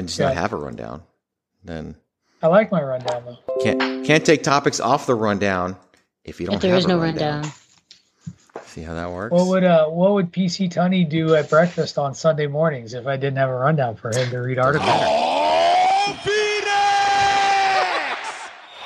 [0.00, 0.26] And just Yeah.
[0.28, 1.02] not have a rundown,
[1.64, 1.94] then
[2.42, 3.38] I like my rundown though.
[3.62, 5.76] can't can't take topics off the rundown
[6.24, 6.56] if you don't.
[6.56, 7.32] If there have is a no rundown.
[7.42, 7.52] rundown.
[8.66, 9.32] See how that works?
[9.32, 13.16] What would uh what would PC Tunney do at breakfast on Sunday mornings if I
[13.16, 14.88] didn't have a rundown for him to read articles?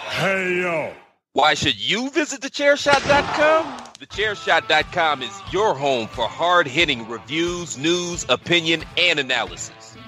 [0.09, 0.93] Hey yo.
[1.33, 3.79] Why should you visit thechairshot.com?
[4.01, 9.84] Thechairshot.com is your home for hard hitting reviews, news, opinion, and analysis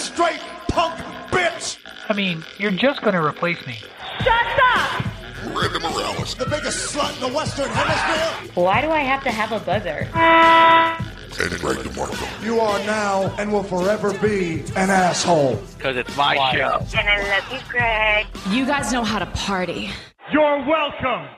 [0.00, 0.98] straight punk
[1.30, 1.78] bitch!
[2.08, 3.78] I mean, you're just gonna replace me.
[5.60, 6.34] Miranda Morales.
[6.34, 8.52] The biggest slut in the Western Hemisphere.
[8.54, 10.08] Why do I have to have a buzzer?
[11.42, 12.44] And Greg DeMarco.
[12.44, 15.56] You are now and will forever be an asshole.
[15.76, 16.84] Because it's my show.
[16.98, 18.26] And I love you, Greg.
[18.50, 19.90] You guys know how to party.
[20.32, 21.28] You're welcome.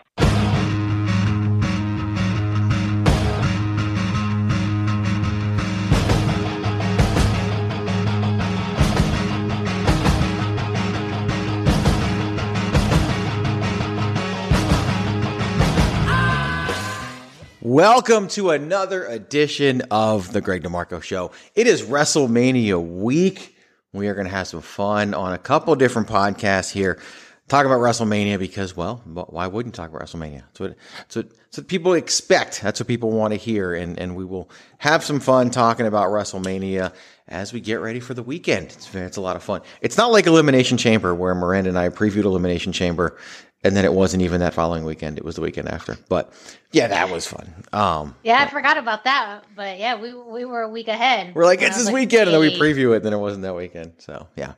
[17.65, 21.31] Welcome to another edition of the Greg DeMarco Show.
[21.55, 23.57] It is WrestleMania week.
[23.93, 27.01] We are going to have some fun on a couple different podcasts here.
[27.47, 30.43] Talk about WrestleMania because, well, why wouldn't you talk about WrestleMania?
[30.47, 32.63] That's what, that's what, that's what people expect.
[32.63, 33.75] That's what people want to hear.
[33.75, 36.93] And, and we will have some fun talking about WrestleMania
[37.29, 38.73] as we get ready for the weekend.
[38.73, 39.61] It's, it's a lot of fun.
[39.81, 43.17] It's not like Elimination Chamber where Miranda and I previewed Elimination Chamber
[43.65, 45.19] and then it wasn't even that following weekend.
[45.19, 45.97] It was the weekend after.
[46.09, 46.33] But
[46.73, 47.53] yeah, that was fun.
[47.73, 49.43] Um, Yeah, I forgot about that.
[49.55, 51.35] But yeah, we we were a week ahead.
[51.35, 53.43] we're like, it's this like, weekend, and then we preview it, and then it wasn't
[53.43, 53.95] that weekend.
[53.99, 54.55] So yeah,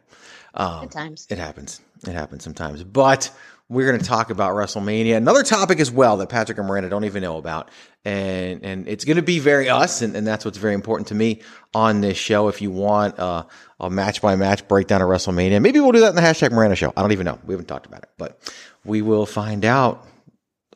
[0.54, 1.26] um, Good times.
[1.31, 1.81] It happens.
[2.06, 2.82] It happens sometimes.
[2.84, 3.31] But
[3.69, 7.04] we're going to talk about WrestleMania, another topic as well that Patrick and Miranda don't
[7.04, 7.71] even know about,
[8.04, 11.15] and and it's going to be very us, and, and that's what's very important to
[11.15, 11.42] me
[11.75, 12.48] on this show.
[12.48, 13.44] If you want uh,
[13.81, 16.76] a match by match breakdown of WrestleMania, maybe we'll do that in the hashtag Miranda
[16.76, 16.92] show.
[16.97, 17.38] I don't even know.
[17.44, 18.38] We haven't talked about it, but
[18.84, 20.06] we will find out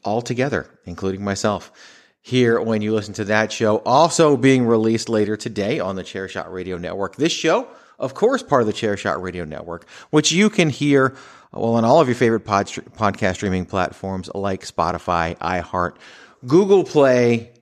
[0.04, 1.72] all together, including myself.
[2.20, 6.52] Here, when you listen to that show, also being released later today on the Chairshot
[6.52, 7.16] Radio Network.
[7.16, 7.68] This show,
[7.98, 11.16] of course, part of the Chairshot Radio Network, which you can hear
[11.52, 15.96] well on all of your favorite pod, podcast streaming platforms like Spotify, iHeart,
[16.46, 17.52] Google Play.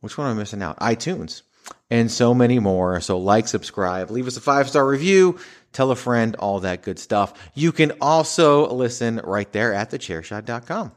[0.00, 0.78] Which one am I missing out?
[0.80, 1.42] iTunes,
[1.90, 3.00] and so many more.
[3.00, 5.38] So, like, subscribe, leave us a five star review,
[5.72, 7.34] tell a friend, all that good stuff.
[7.54, 10.92] You can also listen right there at thechairshot.com.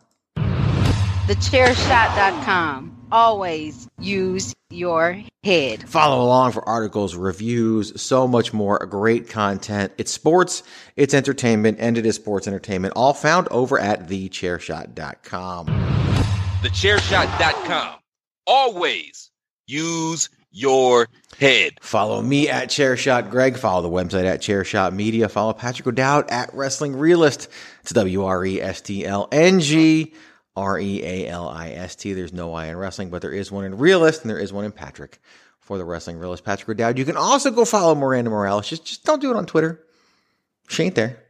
[1.27, 3.07] Thechairshot.com.
[3.11, 5.87] Always use your head.
[5.87, 9.91] Follow along for articles, reviews, so much more great content.
[9.97, 10.63] It's sports,
[10.95, 15.67] it's entertainment, and it is sports entertainment, all found over at thechairshot.com.
[16.61, 17.95] Thechairshot.com.
[18.47, 19.31] Always
[19.67, 21.73] use your head.
[21.81, 23.57] Follow me at Chairshot Greg.
[23.57, 25.27] Follow the website at Chairshot Media.
[25.27, 27.49] Follow Patrick O'Dowd at Wrestling Realist.
[27.81, 30.13] It's W R E S T L N G
[30.55, 32.13] R E A L I S T.
[32.13, 34.63] There's no I in wrestling, but there is one in Realist and there is one
[34.63, 35.19] in Patrick
[35.59, 36.97] for the Wrestling Realist, Patrick O'Dowd.
[36.97, 38.69] You can also go follow Miranda Morales.
[38.69, 39.83] Just, just don't do it on Twitter.
[40.69, 41.21] She ain't there.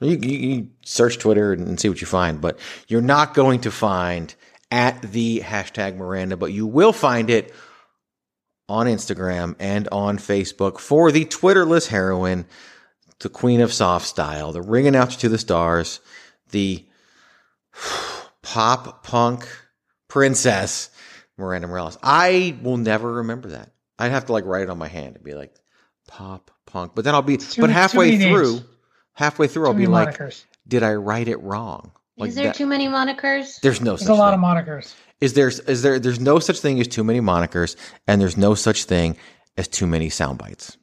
[0.00, 2.58] You, you, you search Twitter and see what you find, but
[2.88, 4.34] you're not going to find
[4.70, 7.52] at the hashtag Miranda, but you will find it
[8.68, 12.46] on Instagram and on Facebook for the Twitterless heroine,
[13.20, 16.00] the queen of soft style, the ring announcer to the stars,
[16.50, 16.84] the
[18.42, 19.46] pop punk
[20.08, 20.90] princess,
[21.36, 21.98] Miranda Morales.
[22.02, 23.70] I will never remember that.
[23.98, 25.54] I'd have to like write it on my hand and be like
[26.08, 28.64] pop punk, but then I'll be, Too but halfway through, names.
[29.12, 30.44] halfway through, I'll be like, monikers.
[30.66, 31.92] did I write it wrong?
[32.16, 33.60] Like Is there that- too many monikers?
[33.60, 34.42] There's no There's such a lot thing.
[34.42, 34.94] of monikers.
[35.20, 37.76] Is there is there there's no such thing as too many monikers
[38.06, 39.16] and there's no such thing
[39.56, 40.76] as too many sound bites.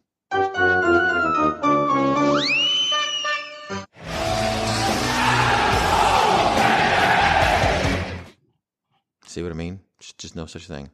[9.25, 9.79] See what I mean?
[10.17, 10.89] Just, no such thing.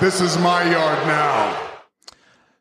[0.00, 1.70] This is my yard now.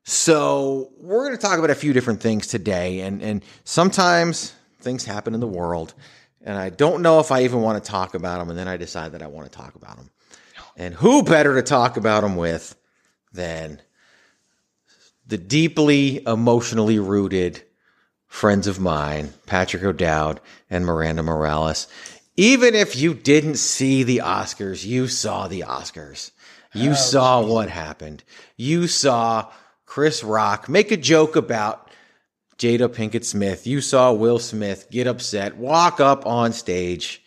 [0.04, 5.06] So we're going to talk about a few different things today, and and sometimes things
[5.06, 5.94] happen in the world,
[6.42, 8.76] and I don't know if I even want to talk about them, and then I
[8.76, 10.10] decide that I want to talk about them.
[10.78, 12.76] And who better to talk about them with
[13.32, 13.82] than
[15.28, 17.64] the deeply emotionally rooted
[18.28, 20.40] friends of mine, Patrick O'Dowd
[20.70, 21.88] and Miranda Morales.
[22.38, 26.32] Even if you didn't see the Oscars, you saw the Oscars.
[26.74, 28.24] You oh, saw what happened.
[28.56, 29.52] You saw
[29.86, 31.92] Chris Rock make a joke about
[32.58, 33.68] Jada Pinkett Smith.
[33.68, 37.22] You saw Will Smith get upset, walk up on stage,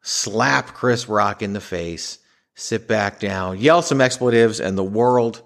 [0.00, 2.18] slap Chris Rock in the face,
[2.54, 5.42] sit back down, yell some expletives, and the world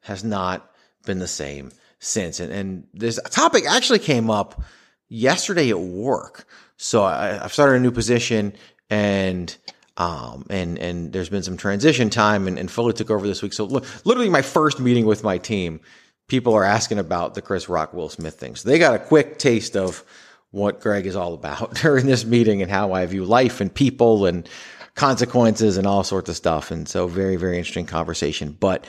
[0.00, 0.70] has not
[1.04, 2.40] been the same since.
[2.40, 4.62] And, and this topic actually came up
[5.08, 6.46] yesterday at work.
[6.76, 8.54] So I, I've started a new position
[8.90, 9.56] and
[9.96, 13.52] um, and and there's been some transition time, and, and fully took over this week.
[13.52, 15.80] So li- literally, my first meeting with my team,
[16.26, 18.56] people are asking about the Chris Rock Will Smith thing.
[18.56, 20.02] So they got a quick taste of
[20.50, 24.26] what Greg is all about during this meeting and how I view life and people
[24.26, 24.48] and
[24.94, 26.70] consequences and all sorts of stuff.
[26.70, 28.56] And so very very interesting conversation.
[28.58, 28.86] But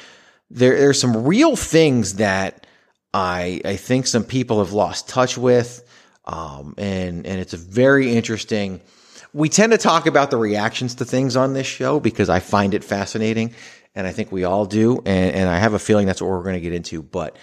[0.50, 2.68] there there's some real things that
[3.14, 5.84] I I think some people have lost touch with,
[6.26, 8.82] um, and and it's a very interesting
[9.36, 12.74] we tend to talk about the reactions to things on this show because I find
[12.74, 13.54] it fascinating,
[13.94, 15.00] and I think we all do.
[15.06, 17.04] And, and I have a feeling that's what we're going to get into.
[17.04, 17.36] But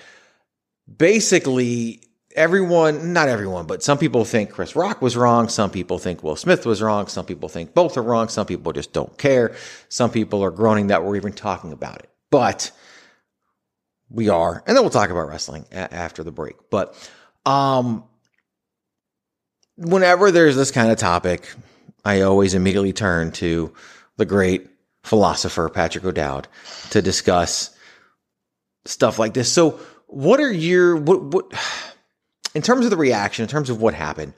[0.96, 2.02] basically,
[2.36, 5.48] everyone, not everyone, but some people think Chris Rock was wrong.
[5.48, 7.06] Some people think Will Smith was wrong.
[7.06, 8.28] Some people think both are wrong.
[8.28, 9.54] Some people just don't care.
[9.88, 12.10] Some people are groaning that we're even talking about it.
[12.30, 12.70] But
[14.10, 16.56] we are, and then we'll talk about wrestling a- after the break.
[16.70, 16.94] But
[17.46, 18.04] um,
[19.76, 21.52] whenever there's this kind of topic,
[22.04, 23.72] I always immediately turn to
[24.16, 24.68] the great
[25.02, 26.48] philosopher Patrick O'Dowd
[26.90, 27.76] to discuss
[28.84, 29.52] stuff like this.
[29.52, 31.52] So, what are your what what
[32.54, 34.34] in terms of the reaction, in terms of what happened?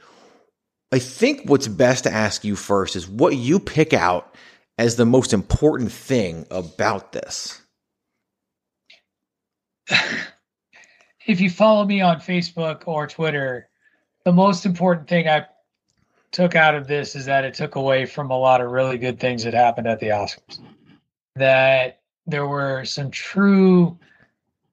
[0.92, 4.34] I think what's best to ask you first is what you pick out
[4.78, 7.60] as the most important thing about this.
[11.26, 13.68] if you follow me on Facebook or Twitter,
[14.24, 15.46] the most important thing I
[16.32, 19.20] took out of this is that it took away from a lot of really good
[19.20, 20.60] things that happened at the Oscars.
[21.36, 23.98] That there were some true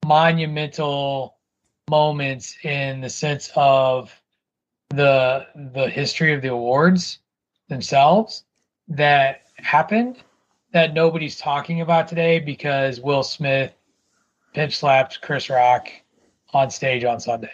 [0.06, 1.38] monumental
[1.92, 4.18] moments in the sense of
[4.90, 7.20] the the history of the awards
[7.68, 8.46] themselves
[8.88, 10.18] that happened
[10.72, 13.74] that nobody's talking about today because Will Smith
[14.54, 15.90] pimp slapped Chris Rock
[16.54, 17.52] on stage on Sunday.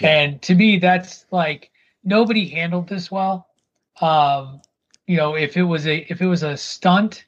[0.00, 1.70] And to me, that's like
[2.04, 3.48] nobody handled this well.
[4.00, 4.60] Um,
[5.06, 7.24] you know, if it was a if it was a stunt,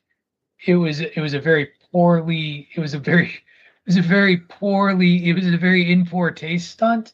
[0.67, 3.42] it was it was a very poorly it was a very
[3.87, 7.13] was a very poorly it was a very in poor taste stunt.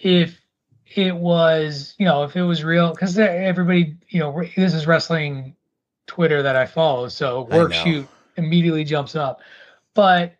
[0.00, 0.40] If
[0.94, 5.54] it was you know if it was real because everybody you know this is wrestling
[6.06, 9.40] Twitter that I follow, so work shoot immediately jumps up.
[9.94, 10.36] But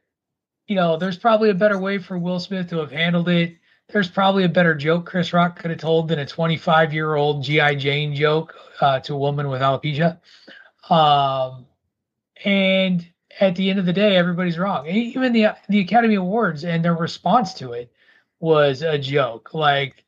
[0.66, 3.56] you know, there's probably a better way for Will Smith to have handled it.
[3.88, 7.44] There's probably a better joke Chris Rock could have told than a 25 year old
[7.44, 10.18] GI Jane joke uh, to a woman with alopecia.
[10.90, 11.66] Um,
[12.44, 13.06] and
[13.40, 14.87] at the end of the day, everybody's wrong.
[14.87, 17.93] Even the the Academy Awards and their response to it
[18.40, 19.55] was a joke.
[19.55, 20.05] Like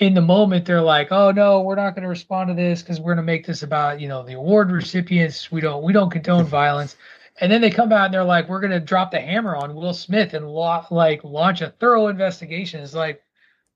[0.00, 3.00] in the moment, they're like, "Oh no, we're not going to respond to this because
[3.00, 5.50] we're going to make this about you know the award recipients.
[5.50, 6.96] We don't we don't condone violence."
[7.38, 9.94] And then they come out and they're like, "We're gonna drop the hammer on Will
[9.94, 13.22] Smith and lo- like launch a thorough investigation." It's like,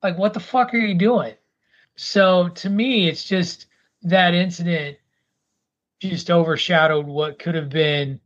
[0.03, 1.35] like what the fuck are you doing?
[1.97, 3.67] So to me, it's just
[4.03, 4.97] that incident
[6.01, 8.21] just overshadowed what could have been.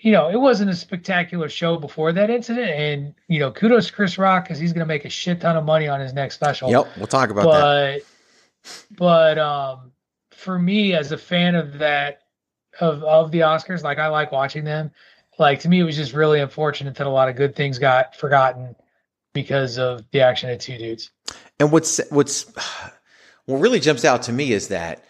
[0.00, 3.92] You know, it wasn't a spectacular show before that incident, and you know, kudos to
[3.92, 6.36] Chris Rock because he's going to make a shit ton of money on his next
[6.36, 6.70] special.
[6.70, 8.02] Yep, we'll talk about but, that.
[8.96, 9.92] But um,
[10.30, 12.22] for me, as a fan of that
[12.80, 14.90] of of the Oscars, like I like watching them.
[15.38, 18.16] Like to me, it was just really unfortunate that a lot of good things got
[18.16, 18.74] forgotten
[19.32, 21.10] because of the action of two dudes.
[21.60, 22.46] And what's what's
[23.46, 25.04] what really jumps out to me is that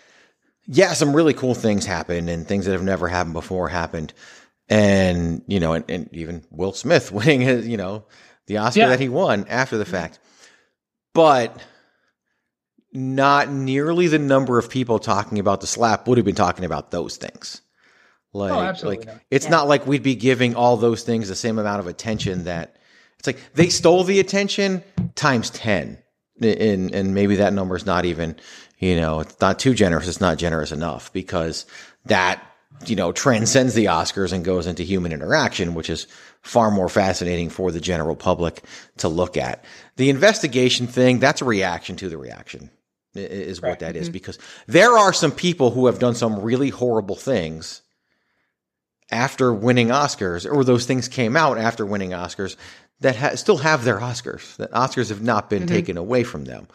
[0.66, 4.12] yeah, some really cool things happened and things that have never happened before happened.
[4.68, 8.04] And, you know, and, and even Will Smith winning his, you know,
[8.46, 8.88] the Oscar Yeah.
[8.88, 10.18] that he won after the fact.
[11.14, 11.56] But
[12.92, 16.90] not nearly the number of people talking about the slap would have been talking about
[16.90, 17.60] those things.
[18.34, 19.22] Oh, like, absolutely like not.
[19.30, 19.50] it's Yeah.
[19.52, 22.76] not like we'd be giving all those things the same amount of attention that
[23.18, 24.84] it's like they stole the attention
[25.16, 25.98] times 10
[26.40, 28.36] and and maybe that number is not even
[28.78, 31.66] you know it's not too generous it's not generous enough because
[32.04, 32.40] that
[32.86, 36.06] you know transcends the oscars and goes into human interaction which is
[36.42, 38.62] far more fascinating for the general public
[38.98, 39.64] to look at.
[39.96, 42.70] The investigation thing that's a reaction to the reaction
[43.14, 44.06] is what that is.
[44.06, 44.12] Mm-hmm.
[44.12, 47.82] Because there are some people who have done some really horrible things
[49.10, 52.56] after winning Oscars, or those things came out after winning Oscars
[53.00, 54.56] that ha- still have their Oscars.
[54.56, 55.74] That Oscars have not been mm-hmm.
[55.74, 56.68] taken away from them,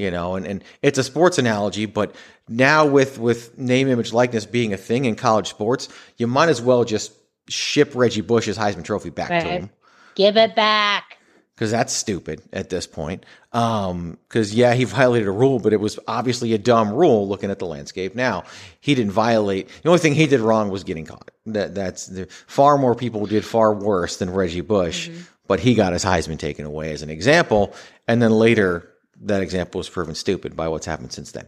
[0.00, 0.34] you know.
[0.34, 2.14] And, and it's a sports analogy, but
[2.48, 6.60] now with with name, image, likeness being a thing in college sports, you might as
[6.60, 7.12] well just
[7.48, 9.70] ship Reggie Bush's Heisman Trophy back to him
[10.14, 11.18] Give it back.
[11.54, 13.26] because that's stupid at this point.
[13.52, 17.28] Um, because yeah, he violated a rule, but it was obviously a dumb rule.
[17.28, 18.44] Looking at the landscape now,
[18.80, 19.68] he didn't violate.
[19.82, 21.30] The only thing he did wrong was getting caught.
[21.46, 25.10] That that's the, far more people did far worse than Reggie Bush,
[25.46, 27.74] but he got his Heisman taken away as an example,
[28.06, 28.89] and then later
[29.20, 31.46] that example was proven stupid by what's happened since then.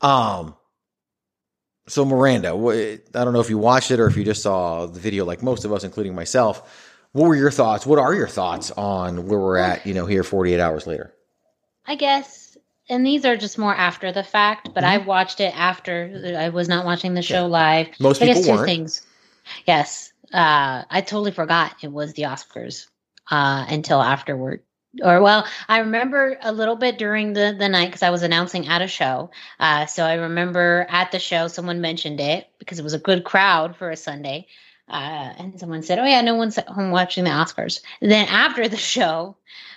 [0.00, 0.56] Um.
[1.86, 4.98] So Miranda, I don't know if you watched it or if you just saw the
[4.98, 6.92] video, like most of us, including myself.
[7.12, 7.84] What were your thoughts?
[7.86, 9.86] What are your thoughts on where we're at?
[9.86, 11.14] You know, here 48 hours later.
[11.86, 12.56] I guess,
[12.88, 16.34] and these are just more after the fact, but I watched it after.
[16.36, 17.88] I was not watching the show live.
[17.88, 18.02] Mm-hmm.
[18.02, 18.68] Most I guess people two weren't.
[18.68, 19.06] things.
[19.66, 22.88] Yes, uh, I totally forgot it was the Oscars
[23.30, 24.63] uh, until afterward.
[25.02, 28.68] Or well, I remember a little bit during the the night because I was announcing
[28.68, 29.30] at a show.
[29.58, 33.24] Uh, so I remember at the show someone mentioned it because it was a good
[33.24, 34.46] crowd for a Sunday.
[34.88, 38.28] Uh, and someone said, "Oh yeah, no one's at home watching the Oscars." And then
[38.28, 39.36] after the show,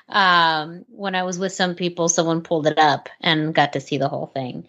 [0.10, 3.98] um, when I was with some people, someone pulled it up and got to see
[3.98, 4.68] the whole thing.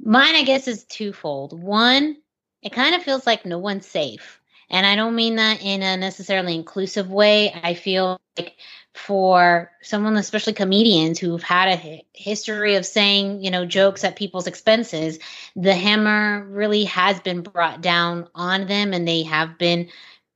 [0.00, 1.60] Mine, I guess, is twofold.
[1.60, 2.16] One,
[2.62, 4.40] it kind of feels like no one's safe.
[4.70, 7.52] And I don't mean that in a necessarily inclusive way.
[7.52, 8.56] I feel like
[9.04, 14.46] for someone, especially comedians who've had a history of saying, you know, jokes at people's
[14.46, 15.18] expenses,
[15.56, 19.88] the hammer really has been brought down on them and they have been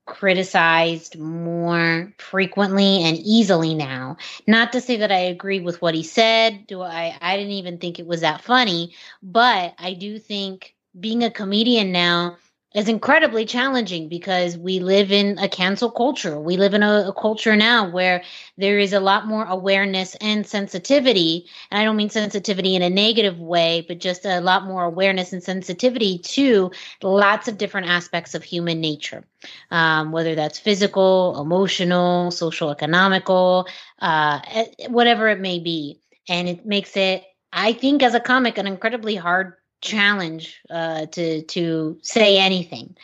[0.07, 4.17] criticized more frequently and easily now.
[4.47, 6.67] Not to say that I agree with what he said.
[6.67, 11.25] Do I I didn't even think it was that funny, but I do think being
[11.25, 12.37] a comedian now
[12.75, 16.41] is incredibly challenging because we live in a cancel culture.
[16.41, 18.23] We live in a, a culture now where
[18.57, 21.47] there is a lot more awareness and sensitivity.
[21.71, 25.33] And I don't mean sensitivity in a negative way, but just a lot more awareness
[25.33, 26.71] and sensitivity to
[27.03, 29.25] lots of different aspects of human nature,
[29.71, 33.67] um, whether that's physical, emotional, social, economical,
[34.01, 36.01] uh, eh, whatever it may be.
[36.29, 41.43] And it makes it, I think, as a comic, an incredibly hard challenge uh, to
[41.43, 42.97] to say anything,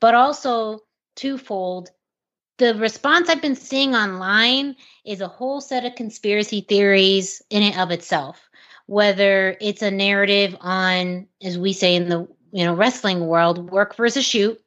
[0.00, 0.80] but also
[1.16, 1.90] twofold.
[2.58, 7.78] The response I've been seeing online is a whole set of conspiracy theories in and
[7.78, 8.48] of itself.
[8.86, 13.96] Whether it's a narrative on, as we say in the you know wrestling world, work
[13.96, 14.60] versus shoot,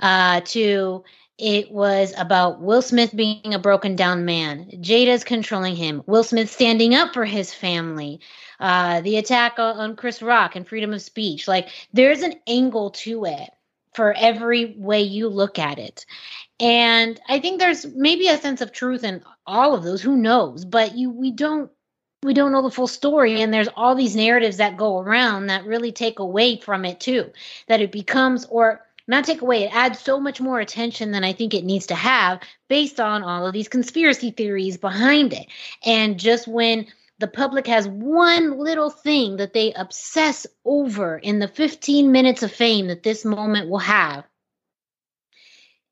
[0.00, 1.04] uh, to
[1.38, 6.50] it was about Will Smith being a broken down man, Jada's controlling him, Will Smith
[6.50, 8.20] standing up for his family,
[8.58, 11.46] uh, the attack on, Chris Rock and freedom of speech.
[11.46, 13.50] Like there's an angle to it
[13.94, 16.04] for every way you look at it.
[16.60, 20.02] And I think there's maybe a sense of truth in all of those.
[20.02, 20.64] Who knows?
[20.64, 21.70] But you, we don't,
[22.24, 23.40] we don't know the full story.
[23.40, 27.30] And there's all these narratives that go around that really take away from it too.
[27.68, 31.32] That it becomes, or not take away, it adds so much more attention than I
[31.32, 35.46] think it needs to have based on all of these conspiracy theories behind it.
[35.84, 36.86] And just when
[37.18, 42.52] the public has one little thing that they obsess over in the 15 minutes of
[42.52, 44.24] fame that this moment will have,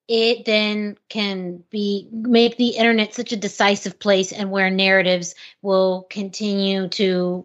[0.08, 6.06] it then can be make the internet such a decisive place and where narratives will
[6.08, 7.44] continue to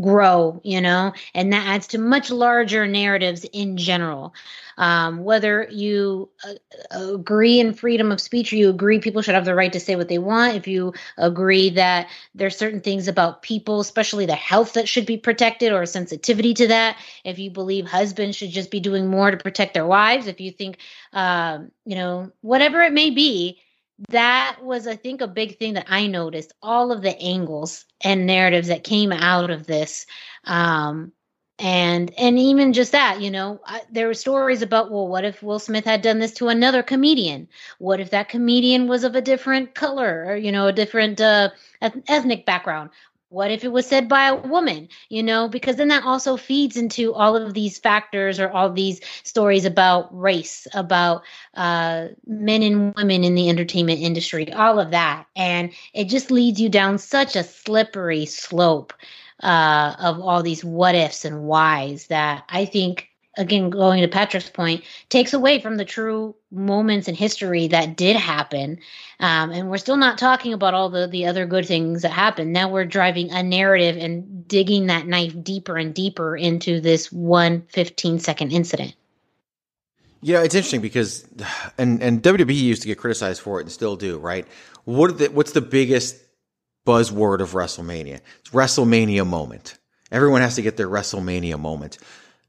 [0.00, 4.34] grow you know and that adds to much larger narratives in general.
[4.78, 6.52] Um, whether you uh,
[6.90, 9.96] agree in freedom of speech or you agree people should have the right to say
[9.96, 14.74] what they want if you agree that there's certain things about people especially the health
[14.74, 18.80] that should be protected or sensitivity to that if you believe husbands should just be
[18.80, 20.76] doing more to protect their wives if you think
[21.14, 23.58] um, you know whatever it may be
[24.10, 28.26] that was i think a big thing that i noticed all of the angles and
[28.26, 30.06] narratives that came out of this
[30.44, 31.12] um,
[31.58, 35.42] and and even just that you know I, there were stories about well what if
[35.42, 37.48] will smith had done this to another comedian?
[37.78, 41.50] What if that comedian was of a different color or you know a different uh,
[41.80, 42.90] ethnic background
[43.36, 46.76] what if it was said by a woman you know because then that also feeds
[46.76, 51.22] into all of these factors or all these stories about race about
[51.54, 55.26] uh, men and women in the entertainment industry all of that.
[55.36, 58.92] And it just leads you down such a slippery slope
[59.42, 64.50] uh, of all these what ifs and whys that I think, again, going to Patrick's
[64.50, 68.78] point, takes away from the true moments in history that did happen.
[69.20, 72.52] Um, and we're still not talking about all the, the other good things that happened.
[72.52, 77.62] Now we're driving a narrative and digging that knife deeper and deeper into this one
[77.72, 78.94] 15 second incident.
[80.22, 81.28] Yeah, it's interesting because,
[81.78, 84.46] and and WWE used to get criticized for it and still do, right?
[84.84, 86.16] What the, what's the biggest
[86.86, 88.20] buzzword of WrestleMania.
[88.40, 89.76] It's WrestleMania moment.
[90.10, 91.98] Everyone has to get their WrestleMania moment.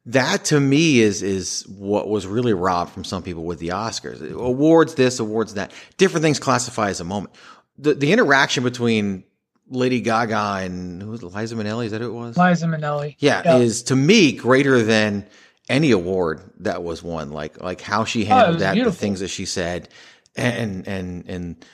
[0.07, 4.21] That to me is is what was really robbed from some people with the Oscars.
[4.31, 5.71] Awards this, awards that.
[5.97, 7.35] Different things classify as a moment.
[7.77, 9.25] The the interaction between
[9.69, 11.85] Lady Gaga and who was it, Liza Minnelli?
[11.85, 12.37] Is that who it was?
[12.37, 13.15] Liza Minnelli.
[13.19, 13.61] Yeah, yep.
[13.61, 15.27] is to me greater than
[15.69, 17.31] any award that was won.
[17.31, 18.93] Like like how she oh, handled oh, that, beautiful.
[18.93, 19.89] the things that she said,
[20.35, 21.65] and and and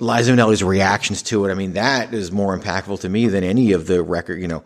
[0.00, 1.52] Liza Minnelli's reactions to it.
[1.52, 4.64] I mean, that is more impactful to me than any of the record, you know,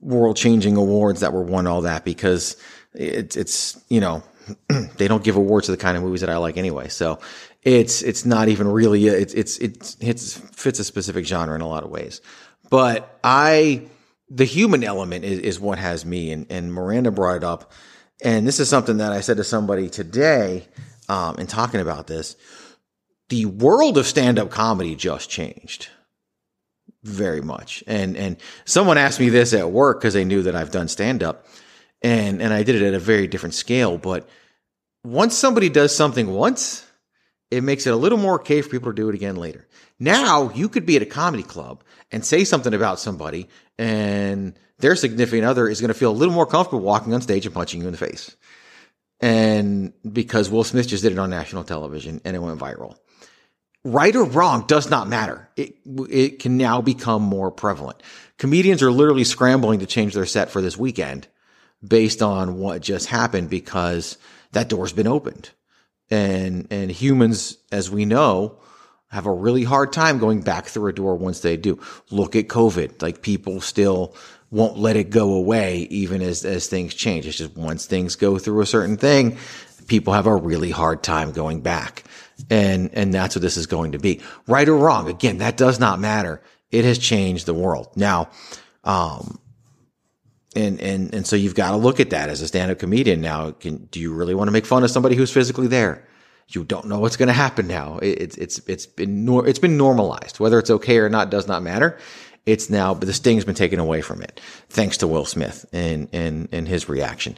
[0.00, 2.56] world changing awards that were won all that because
[2.94, 4.22] it's, it's, you know,
[4.96, 6.88] they don't give awards to the kind of movies that I like anyway.
[6.88, 7.18] So
[7.62, 11.68] it's, it's not even really, it's, it's, it hits, fits a specific genre in a
[11.68, 12.20] lot of ways.
[12.70, 13.88] But I,
[14.30, 17.72] the human element is, is what has me and, and Miranda brought it up.
[18.22, 20.66] And this is something that I said to somebody today,
[21.08, 22.36] um, in talking about this
[23.28, 25.88] the world of stand up comedy just changed
[27.08, 27.82] very much.
[27.86, 31.22] And, and someone asked me this at work because they knew that I've done stand
[31.22, 31.46] up
[32.02, 33.98] and, and I did it at a very different scale.
[33.98, 34.28] But
[35.04, 36.86] once somebody does something once,
[37.50, 39.66] it makes it a little more okay for people to do it again later.
[39.98, 44.94] Now you could be at a comedy club and say something about somebody and their
[44.94, 47.80] significant other is going to feel a little more comfortable walking on stage and punching
[47.80, 48.36] you in the face.
[49.20, 52.96] And because Will Smith just did it on national television and it went viral
[53.92, 55.48] right or wrong does not matter.
[55.56, 55.76] It,
[56.10, 58.02] it can now become more prevalent.
[58.38, 61.26] Comedians are literally scrambling to change their set for this weekend
[61.86, 64.18] based on what just happened because
[64.52, 65.50] that door's been opened.
[66.10, 68.58] And, and humans, as we know,
[69.10, 71.80] have a really hard time going back through a door once they do.
[72.10, 73.02] Look at COVID.
[73.02, 74.14] Like people still
[74.50, 77.26] won't let it go away even as, as things change.
[77.26, 79.38] It's just once things go through a certain thing,
[79.86, 82.04] people have a really hard time going back.
[82.50, 84.20] And, and that's what this is going to be.
[84.46, 85.08] Right or wrong.
[85.08, 86.40] Again, that does not matter.
[86.70, 87.88] It has changed the world.
[87.96, 88.30] Now,
[88.84, 89.38] um,
[90.54, 93.20] and, and, and so you've got to look at that as a stand-up comedian.
[93.20, 96.06] Now, can, do you really want to make fun of somebody who's physically there?
[96.48, 97.98] You don't know what's going to happen now.
[97.98, 100.40] It's, it's, it's been, nor, it's been normalized.
[100.40, 101.98] Whether it's okay or not does not matter.
[102.46, 106.08] It's now, but the sting's been taken away from it thanks to Will Smith and,
[106.12, 107.36] and, and his reaction.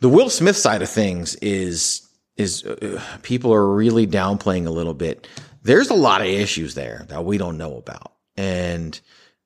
[0.00, 2.07] The Will Smith side of things is
[2.38, 5.28] is uh, people are really downplaying a little bit.
[5.62, 8.14] There's a lot of issues there that we don't know about.
[8.36, 8.98] And,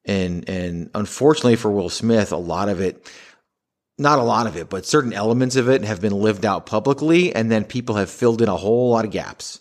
[0.04, 3.10] and, and unfortunately for Will Smith, a lot of it,
[3.98, 7.34] not a lot of it, but certain elements of it have been lived out publicly.
[7.34, 9.60] And then people have filled in a whole lot of gaps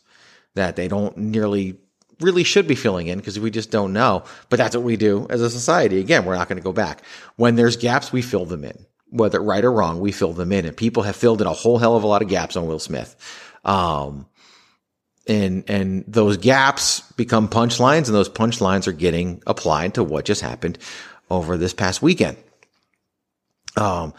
[0.56, 1.78] that they don't nearly
[2.20, 4.24] really should be filling in because we just don't know.
[4.50, 6.00] But that's what we do as a society.
[6.00, 7.02] Again, we're not going to go back.
[7.38, 10.66] When there's gaps, we fill them in whether right or wrong, we fill them in,
[10.66, 12.80] and people have filled in a whole hell of a lot of gaps on Will
[12.80, 13.16] Smith.
[13.64, 14.26] Um,
[15.28, 20.42] and and those gaps become punchlines, and those punchlines are getting applied to what just
[20.42, 20.80] happened
[21.30, 22.38] over this past weekend.
[23.78, 24.14] Um,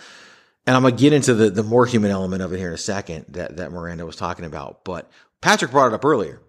[0.67, 2.79] and I'm gonna get into the the more human element of it here in a
[2.79, 6.41] second that that Miranda was talking about, but Patrick brought it up earlier.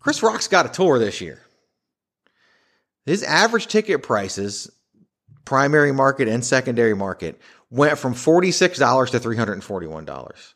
[0.00, 1.40] Chris Rock's got a tour this year.
[3.06, 4.70] His average ticket prices
[5.44, 10.54] primary market and secondary market went from $46 to $341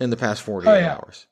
[0.00, 0.94] in the past 48 oh, yeah.
[0.94, 1.26] hours.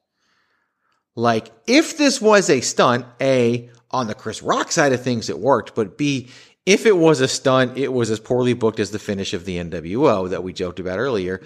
[1.16, 5.38] Like, if this was a stunt, A, on the Chris Rock side of things, it
[5.38, 6.28] worked, but B,
[6.66, 9.56] if it was a stunt, it was as poorly booked as the finish of the
[9.56, 11.42] NWO that we joked about earlier,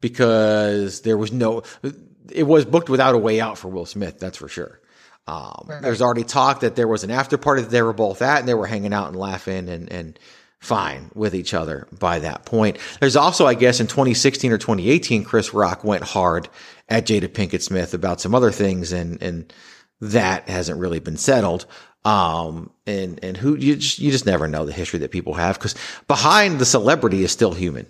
[0.00, 1.62] because there was no,
[2.30, 4.80] it was booked without a way out for Will Smith, that's for sure.
[5.26, 5.82] Um, right.
[5.82, 8.48] There's already talk that there was an after party that they were both at, and
[8.48, 10.18] they were hanging out and laughing and and
[10.64, 12.78] fine with each other by that point.
[13.00, 16.48] There's also, I guess, in 2016 or 2018, Chris Rock went hard
[16.88, 19.52] at Jada Pinkett Smith about some other things, and and
[20.00, 21.66] that hasn't really been settled.
[22.04, 25.58] Um, and and who you just you just never know the history that people have
[25.58, 25.74] because
[26.08, 27.86] behind the celebrity is still human,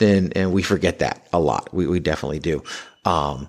[0.00, 1.72] and and we forget that a lot.
[1.72, 2.62] We we definitely do.
[3.04, 3.48] Um,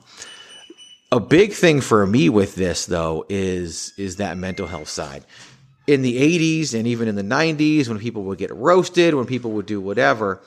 [1.11, 5.25] a big thing for me with this though is is that mental health side
[5.85, 9.51] in the 80s and even in the 90s when people would get roasted when people
[9.51, 10.41] would do whatever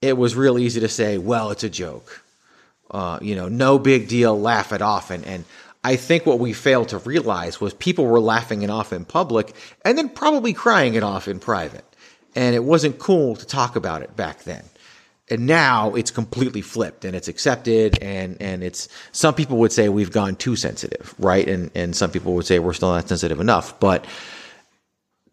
[0.00, 2.22] it was real easy to say well it's a joke.
[2.90, 5.10] Uh, you know no big deal laugh it off.
[5.10, 5.44] And and
[5.84, 9.54] I think what we failed to realize was people were laughing it off in public
[9.84, 11.84] and then probably crying it off in private.
[12.34, 14.64] And it wasn't cool to talk about it back then.
[15.30, 19.88] And now it's completely flipped and it's accepted and and it's some people would say
[19.88, 21.46] we've gone too sensitive right?
[21.46, 23.78] And and some people would say we're still not sensitive enough.
[23.80, 24.06] But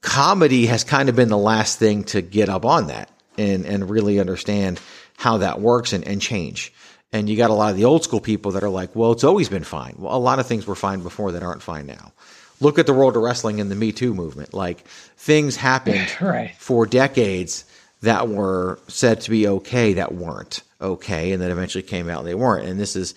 [0.06, 3.90] comedy has kind of been the last thing to get up on that and and
[3.90, 4.80] really understand
[5.18, 6.74] how that works and, and change
[7.12, 9.24] and you got a lot of the old school people that are like well it's
[9.24, 12.14] always been fine well a lot of things were fine before that aren't fine now
[12.62, 14.88] look at the world of wrestling and the me too movement like
[15.18, 16.56] things happened right.
[16.58, 17.66] for decades
[18.02, 22.28] that were said to be okay that weren't okay and then eventually came out and
[22.28, 22.68] they weren't.
[22.68, 23.16] And this is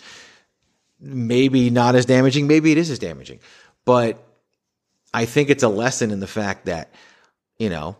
[1.00, 3.40] maybe not as damaging, maybe it is as damaging.
[3.84, 4.22] But
[5.12, 6.92] I think it's a lesson in the fact that,
[7.58, 7.96] you know,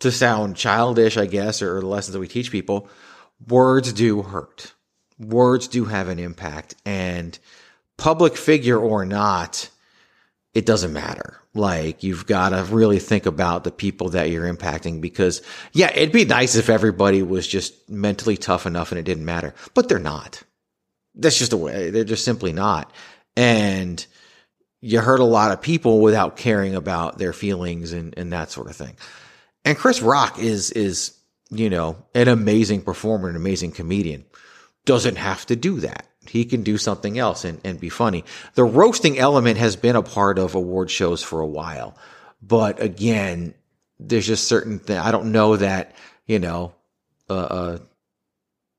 [0.00, 2.88] to sound childish, I guess, or the lessons that we teach people,
[3.48, 4.74] words do hurt.
[5.18, 6.74] Words do have an impact.
[6.84, 7.38] And
[7.96, 9.68] public figure or not,
[10.52, 11.40] it doesn't matter.
[11.54, 16.12] Like you've got to really think about the people that you're impacting because yeah, it'd
[16.12, 19.98] be nice if everybody was just mentally tough enough and it didn't matter, but they're
[19.98, 20.42] not.
[21.14, 21.90] That's just the way.
[21.90, 22.92] They're just simply not.
[23.36, 24.04] And
[24.84, 28.68] you hurt a lot of people without caring about their feelings and, and that sort
[28.68, 28.96] of thing.
[29.64, 31.16] And Chris Rock is, is,
[31.50, 34.26] you know, an amazing performer, an amazing comedian.
[34.84, 38.24] Doesn't have to do that he can do something else and, and be funny.
[38.54, 41.96] The roasting element has been a part of award shows for a while,
[42.42, 43.54] but again,
[43.98, 45.00] there's just certain things.
[45.00, 45.94] I don't know that,
[46.26, 46.74] you know,
[47.30, 47.78] uh,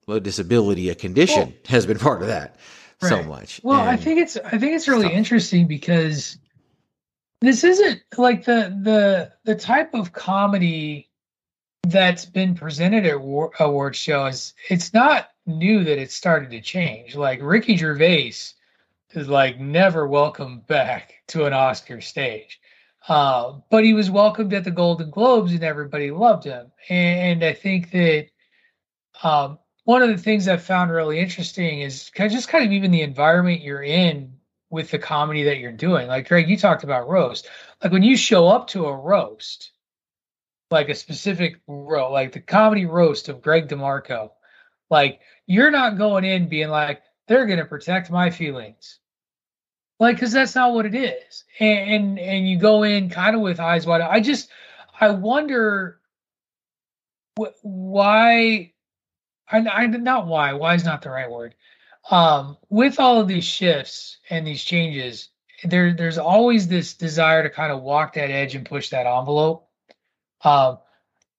[0.08, 2.58] a disability, a condition well, has been part of that
[3.01, 3.10] right.
[3.10, 3.62] so much.
[3.63, 6.38] Well, and I think it's, I think it's really interesting because
[7.41, 11.10] this isn't like the, the, the type of comedy
[11.88, 13.15] that's been presented at
[13.60, 14.53] award shows.
[14.69, 17.15] It's not new that it started to change.
[17.15, 18.34] Like Ricky Gervais
[19.12, 22.60] is like never welcomed back to an Oscar stage.
[23.08, 26.71] Uh, but he was welcomed at the Golden Globes and everybody loved him.
[26.89, 28.27] And, and I think that
[29.23, 32.71] um, one of the things I found really interesting is kind of just kind of
[32.71, 34.34] even the environment you're in
[34.71, 36.08] with the comedy that you're doing.
[36.08, 37.48] Like Greg, you talked about roast.
[37.82, 39.71] Like when you show up to a roast,
[40.71, 44.32] like a specific roast, like the comedy roast of Greg DeMarco,
[44.89, 49.00] like you're not going in being like, they're going to protect my feelings.
[50.00, 51.45] Like, cause that's not what it is.
[51.60, 54.02] And, and, and you go in kind of with eyes wide.
[54.02, 54.50] I just,
[55.00, 56.02] I wonder
[57.39, 58.74] wh- why,
[59.51, 61.55] I, I, not why, why is not the right word.
[62.12, 65.29] Um, with all of these shifts and these changes,
[65.63, 69.67] there, there's always this desire to kind of walk that edge and push that envelope.
[70.43, 70.79] Um,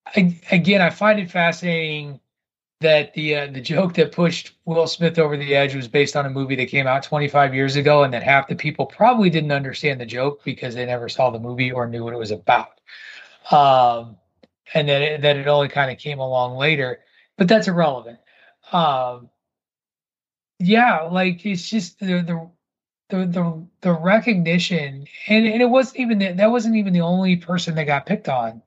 [0.06, 2.20] I, again, I find it fascinating
[2.80, 6.26] that the uh, the joke that pushed Will Smith over the edge was based on
[6.26, 9.52] a movie that came out 25 years ago, and that half the people probably didn't
[9.52, 12.80] understand the joke because they never saw the movie or knew what it was about,
[13.50, 14.16] um,
[14.74, 17.00] and it, that it only kind of came along later.
[17.38, 18.18] But that's irrelevant.
[18.72, 19.30] Um,
[20.58, 22.50] yeah, like it's just the the
[23.08, 27.36] the the, the recognition, and, and it wasn't even the, that wasn't even the only
[27.36, 28.62] person that got picked on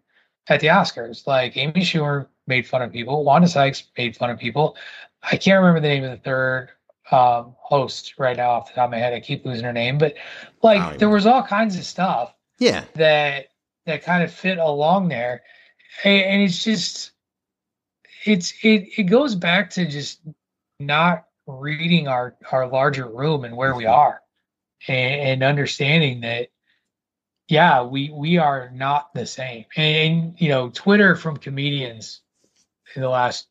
[0.47, 1.25] at the Oscars.
[1.27, 3.23] Like Amy Schumer made fun of people.
[3.23, 4.77] Wanda Sykes made fun of people.
[5.23, 6.69] I can't remember the name of the third
[7.11, 9.13] um, host right now off the top of my head.
[9.13, 10.15] I keep losing her name, but
[10.61, 12.33] like there was all kinds of stuff.
[12.59, 12.83] Yeah.
[12.95, 13.47] That
[13.85, 15.41] that kind of fit along there,
[16.03, 17.11] and, and it's just
[18.25, 20.21] it's it it goes back to just
[20.79, 23.93] not reading our our larger room and where we mm-hmm.
[23.93, 24.21] are,
[24.87, 26.49] and, and understanding that
[27.47, 32.21] yeah we we are not the same and, and, you know twitter from comedians
[32.95, 33.47] in the last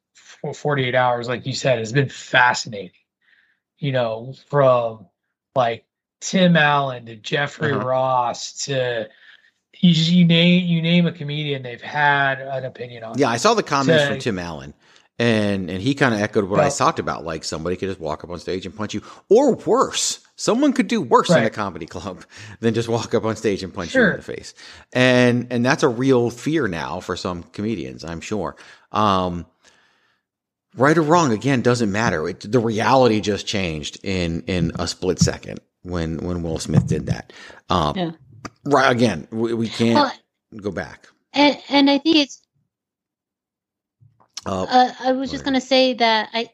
[0.55, 2.91] 48 hours, like you said, has been fascinating.
[3.79, 5.07] You know, from
[5.55, 5.85] like
[6.21, 7.87] Tim Allen to Jeffrey Uh-huh.
[7.87, 9.09] Ross to
[9.81, 13.19] you, just- you name you name a comedian, they've had an opinion on.
[13.19, 14.75] Yeah, I saw the comments To- from Tim Allen,
[15.19, 17.25] and and he kind of echoed what I talked about.
[17.25, 20.89] Like somebody could just walk up on stage and punch you, or worse, someone could
[20.89, 22.25] do worse in a comedy club
[22.61, 24.55] than just walk up on stage and punch you in the face.
[24.93, 28.57] And and that's a real fear now for some comedians, I'm sure.
[28.93, 29.47] Um,
[30.77, 32.29] right or wrong, again, doesn't matter.
[32.29, 37.07] It, the reality just changed in in a split second when when Will Smith did
[37.07, 37.33] that.
[37.69, 38.11] Um, Yeah.
[38.65, 40.13] Right again, we, we can't Well,
[40.61, 41.09] go back.
[41.33, 42.43] and and I think it's.
[44.47, 46.51] Uh, Uh, I was just gonna say that I.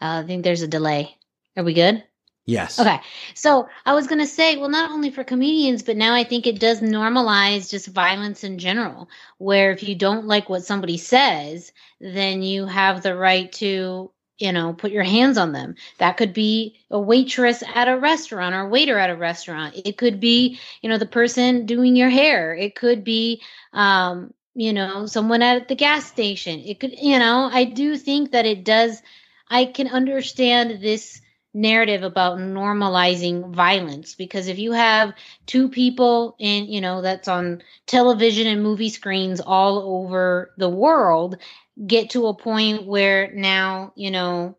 [0.00, 1.16] I think there's a delay.
[1.56, 2.04] Are we good?
[2.46, 2.78] yes.
[2.78, 3.00] Okay.
[3.34, 6.46] So I was going to say, well, not only for comedians, but now I think
[6.46, 11.72] it does normalize just violence in general, where if you don't like what somebody says,
[12.00, 15.76] then you have the right to, you know, put your hands on them.
[15.98, 19.76] That could be a waitress at a restaurant or a waiter at a restaurant.
[19.84, 22.54] It could be, you know, the person doing your hair.
[22.54, 26.60] It could be, um, you know, someone at the gas station.
[26.60, 29.02] It could, you know, I do think that it does.
[29.48, 31.20] I can understand this
[31.54, 35.14] narrative about normalizing violence because if you have
[35.46, 41.38] two people in you know that's on television and movie screens all over the world
[41.84, 44.56] get to a point where now you know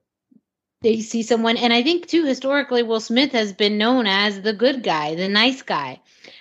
[0.82, 4.54] they see someone and i think too historically will smith has been known as the
[4.54, 6.00] good guy the nice guy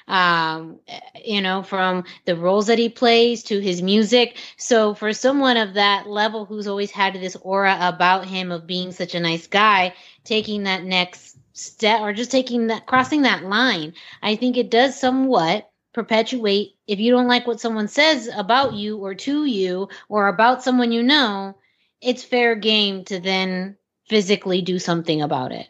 [0.09, 0.79] um
[1.25, 4.37] you know from the roles that he plays to his music.
[4.57, 8.93] So for someone of that level who's always had this aura about him of being
[8.93, 13.95] such a nice guy taking that next step or just taking that crossing that line
[14.23, 18.99] i think it does somewhat perpetuate if you don't like what someone says about you
[18.99, 21.57] or to you or about someone you know
[22.03, 23.75] it's fair game to then
[24.07, 25.67] physically do something about it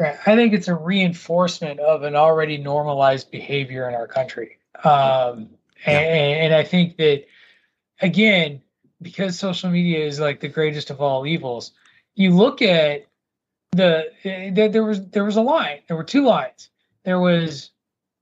[0.00, 0.16] Right.
[0.26, 4.58] I think it's a reinforcement of an already normalized behavior in our country.
[4.82, 5.50] Um,
[5.86, 7.26] and, and I think that,
[8.00, 8.60] again,
[9.00, 11.70] because social media is like the greatest of all evils,
[12.16, 13.06] you look at
[13.70, 15.78] the, there, there was there was a line.
[15.86, 16.70] There were two lines.
[17.04, 17.70] There was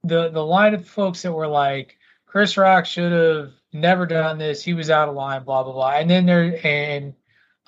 [0.04, 4.62] the the line of folks that were like, Chris Rock should have never done this.
[4.62, 5.44] He was out of line.
[5.44, 5.90] Blah blah blah.
[5.92, 7.14] And then there and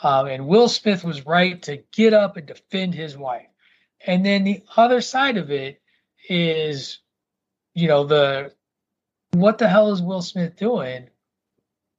[0.03, 3.47] um, and Will Smith was right to get up and defend his wife.
[4.07, 5.81] And then the other side of it
[6.29, 6.99] is,
[7.75, 8.53] you know, the
[9.33, 11.09] what the hell is Will Smith doing?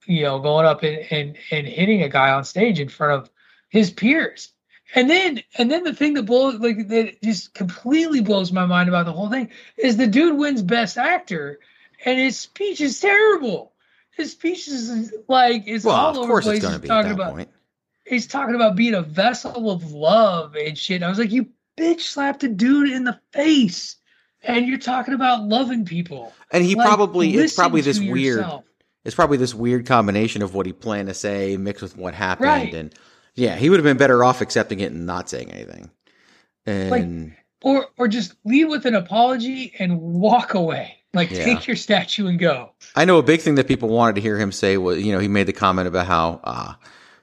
[0.05, 3.31] You know, going up and, and, and hitting a guy on stage in front of
[3.69, 4.51] his peers.
[4.93, 8.87] And then and then the thing that blows like that just completely blows my mind
[8.87, 11.59] about the whole thing is the dude wins best actor
[12.05, 13.73] and his speech is terrible.
[14.11, 16.63] His speech is like it's Well, all of over course the place.
[16.63, 17.49] He's talking that about point.
[18.05, 21.01] he's talking about being a vessel of love and shit.
[21.03, 23.97] I was like, you bitch slapped a dude in the face,
[24.43, 26.31] and you're talking about loving people.
[26.51, 28.63] And he Like, probably it's probably this weird yourself.
[29.03, 32.45] it's probably this weird combination of what he planned to say mixed with what happened
[32.47, 32.73] Right.
[32.73, 32.93] and
[33.35, 35.91] yeah, he would have been better off accepting it and not saying anything.
[36.65, 40.97] And or or just leave with an apology and walk away.
[41.13, 41.45] Like Yeah.
[41.45, 42.71] take your statue and go.
[42.95, 45.19] I know a big thing that people wanted to hear him say was, you know,
[45.19, 46.73] he made the comment about how, uh,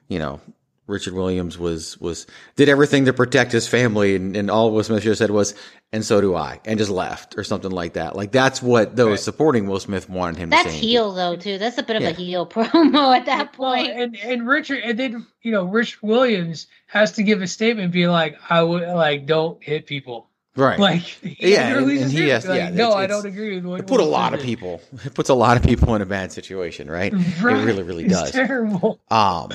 [0.09, 0.41] you know,
[0.87, 5.03] Richard Williams was was did everything to protect his family, and, and all Will Smith
[5.03, 5.55] should have said was,
[5.93, 8.17] "And so do I," and just left or something like that.
[8.17, 10.77] Like that's what those supporting Will Smith wanted him that's to say.
[10.79, 12.09] heel though too that's a bit of Yeah.
[12.09, 16.01] a heel promo at that Well, point and and Richard and then you know Richard
[16.03, 20.29] Williams has to give a statement be like, I would like don't hit people.
[20.57, 20.79] Right.
[20.79, 23.65] Like he yeah, and, and he has, Like, yeah, no, it's- I don't agree with
[23.65, 24.83] what It put a lot of people.
[25.05, 27.13] It puts a lot of people in a bad situation, right?
[27.41, 27.57] Right.
[27.57, 28.33] It really, really It's does.
[28.33, 29.01] terrible.
[29.11, 29.51] Um,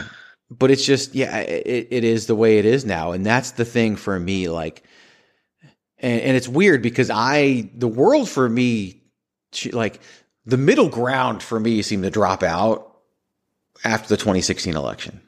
[0.50, 3.12] but it's just, yeah, it, it is the way it is now.
[3.12, 4.48] And that's the thing for me.
[4.48, 4.84] Like,
[6.00, 9.02] and, and it's weird because I, the world for me,
[9.72, 10.00] like
[10.46, 12.98] the middle ground for me seemed to drop out
[13.84, 15.22] after the 2016 election.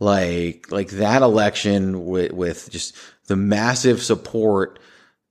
[0.00, 4.78] Like, like that election with, with just the massive support.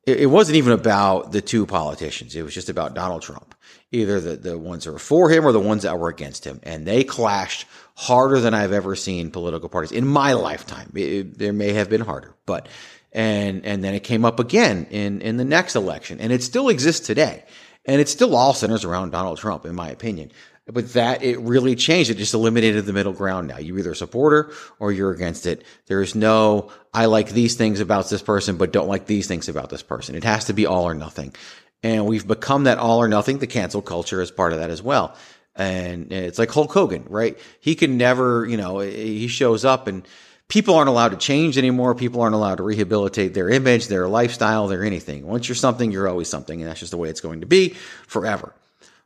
[0.05, 2.35] It, it wasn't even about the two politicians.
[2.35, 3.55] It was just about Donald Trump.
[3.91, 6.59] Either the, the ones that were for him or the ones that were against him.
[6.63, 7.65] And they clashed
[7.99, 10.91] harder than I've ever seen political parties in my lifetime.
[10.93, 12.67] It- it- there may have been harder, but,
[13.11, 16.69] and, and then it came up again in, in the next election and it still
[16.69, 17.43] exists today.
[17.85, 20.31] And it still all centers around Donald Trump, in my opinion.
[20.69, 22.09] But that it really changed.
[22.11, 23.57] It just eliminated the middle ground now.
[23.57, 25.63] You're either a supporter or you're against it.
[25.87, 29.47] There is no, I like these things about this person, but don't like these things
[29.49, 30.13] about this person.
[30.15, 31.33] It has to be all or nothing.
[31.81, 33.37] And we've become that all or nothing.
[33.39, 35.15] The cancel culture is part of that as well.
[35.57, 37.37] And it's like Hulk Hogan, right?
[37.59, 40.07] He can never, you know, he shows up and
[40.47, 41.95] people aren't allowed to change anymore.
[41.95, 45.25] People aren't allowed to rehabilitate their image, their lifestyle, their anything.
[45.25, 46.61] Once you're something, you're always something.
[46.61, 47.69] And that's just the way it's going to be
[48.07, 48.53] forever.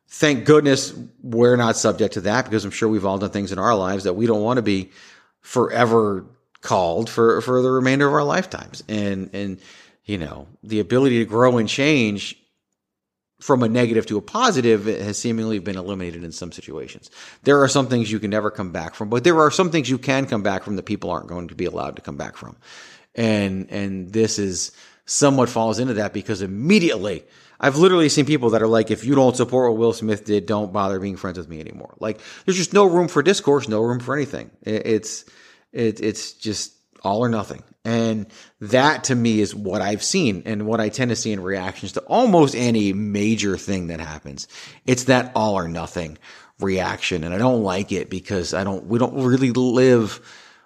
[0.08, 3.60] Thank goodness we're not subject to that because I'm sure we've all done things in
[3.60, 4.92] our lives that we don't want to be
[5.40, 6.26] forever
[6.60, 8.84] called for, for the remainder of our lifetimes.
[8.90, 9.60] And, and,
[10.04, 12.38] you know, the ability to grow and change
[13.42, 17.10] from a negative to a positive it has seemingly been eliminated in some situations.
[17.44, 19.90] There are some things you can never come back from, but there are some things
[19.90, 22.38] you can come back from that people aren't going to be allowed to come back
[22.38, 22.56] from.
[23.16, 24.72] And, and this is
[25.06, 27.24] somewhat falls into that because immediately
[27.60, 30.46] I've literally seen people that are like, if you don't support what Will Smith did,
[30.46, 31.96] don't bother being friends with me anymore.
[32.00, 34.52] Like there's just no room for discourse, no room for anything.
[34.62, 35.26] It's,
[35.74, 36.74] it, it's just
[37.04, 37.64] all or nothing.
[37.84, 38.28] And
[38.60, 41.94] that to me is what I've seen and what I tend to see in reactions
[41.94, 44.48] to almost any major thing that happens.
[44.86, 46.18] It's that all or nothing
[46.60, 47.24] reaction.
[47.24, 50.22] And I don't like it because I don't, we don't really live,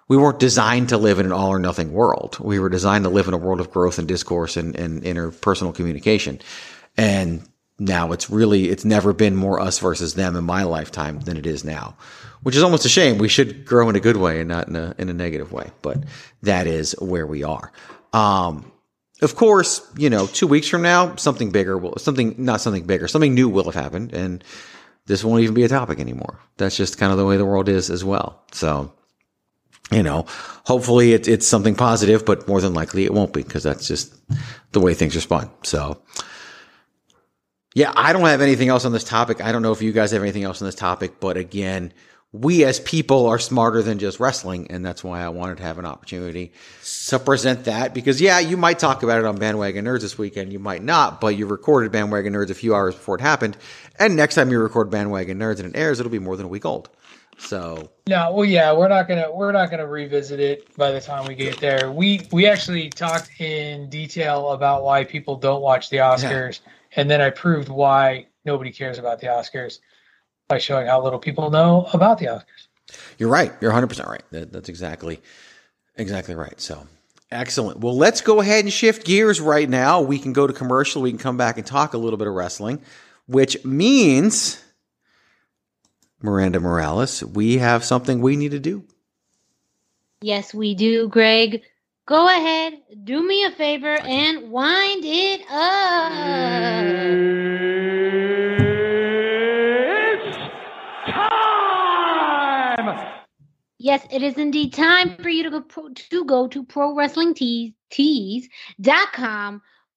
[0.08, 2.36] we weren't designed to live in an all or nothing world.
[2.38, 5.74] We were designed to live in a world of growth and discourse and, and interpersonal
[5.74, 6.40] communication.
[6.98, 11.36] And now it's really, it's never been more us versus them in my lifetime than
[11.36, 11.96] it is now
[12.46, 13.18] which is almost a shame.
[13.18, 15.72] We should grow in a good way and not in a, in a negative way,
[15.82, 16.04] but
[16.42, 17.72] that is where we are.
[18.12, 18.70] Um,
[19.20, 23.08] of course, you know, two weeks from now, something bigger will, something, not something bigger,
[23.08, 24.44] something new will have happened and
[25.06, 26.38] this won't even be a topic anymore.
[26.56, 28.44] That's just kind of the way the world is as well.
[28.52, 28.92] So,
[29.90, 30.26] you know,
[30.64, 34.14] hopefully it, it's something positive, but more than likely it won't be because that's just
[34.70, 35.50] the way things are spun.
[35.64, 36.00] So,
[37.76, 39.44] yeah, I don't have anything else on this topic.
[39.44, 41.92] I don't know if you guys have anything else on this topic, but again,
[42.32, 44.70] we as people are smarter than just wrestling.
[44.70, 46.54] And that's why I wanted to have an opportunity
[47.08, 50.54] to present that because yeah, you might talk about it on Bandwagon Nerds this weekend.
[50.54, 53.58] You might not, but you recorded Bandwagon Nerds a few hours before it happened.
[53.98, 56.48] And next time you record Bandwagon Nerds and it airs, it'll be more than a
[56.48, 56.88] week old.
[57.36, 61.26] So no, well, yeah, we're not gonna we're not gonna revisit it by the time
[61.26, 61.92] we get there.
[61.92, 66.72] We we actually talked in detail about why people don't watch the Oscars, yeah.
[66.96, 69.78] And then I proved why nobody cares about the Oscars
[70.48, 72.66] by showing how little people know about the Oscars.
[73.18, 73.52] You're right.
[73.60, 74.22] You're 100% right.
[74.30, 75.20] That, that's exactly
[75.96, 76.60] exactly right.
[76.60, 76.86] So,
[77.30, 77.80] excellent.
[77.80, 80.00] Well, let's go ahead and shift gears right now.
[80.00, 81.02] We can go to commercial.
[81.02, 82.82] We can come back and talk a little bit of wrestling,
[83.26, 84.62] which means
[86.22, 88.84] Miranda Morales, we have something we need to do.
[90.20, 91.62] Yes, we do, Greg.
[92.06, 96.12] Go ahead, do me a favor, and wind it up.
[102.76, 103.24] Time.
[103.78, 107.34] Yes, it is indeed time for you to go pro, to go to pro wrestling
[107.34, 108.50] tees.com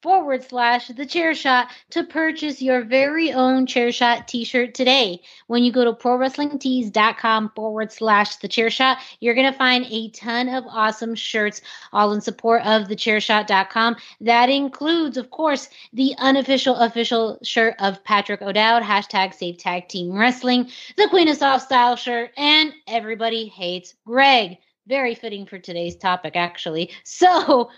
[0.02, 5.22] forward slash the chair shot to purchase your very own chair shot t-shirt today.
[5.48, 10.10] When you go to prowrestlingtees.com forward slash the chair shot, you're going to find a
[10.10, 11.62] ton of awesome shirts
[11.94, 13.96] all in support of the chair chairshot.com.
[14.22, 20.12] That includes, of course, the unofficial official shirt of Patrick O'Dowd, hashtag save tag team
[20.12, 24.58] wrestling, the Queen of Soft Style shirt, and everybody hates Greg.
[24.88, 26.90] Very fitting for today's topic, actually.
[27.04, 27.70] So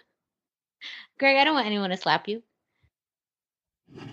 [1.21, 2.41] Greg, I don't want anyone to slap you.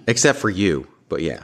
[0.06, 1.40] Except for you, but yeah.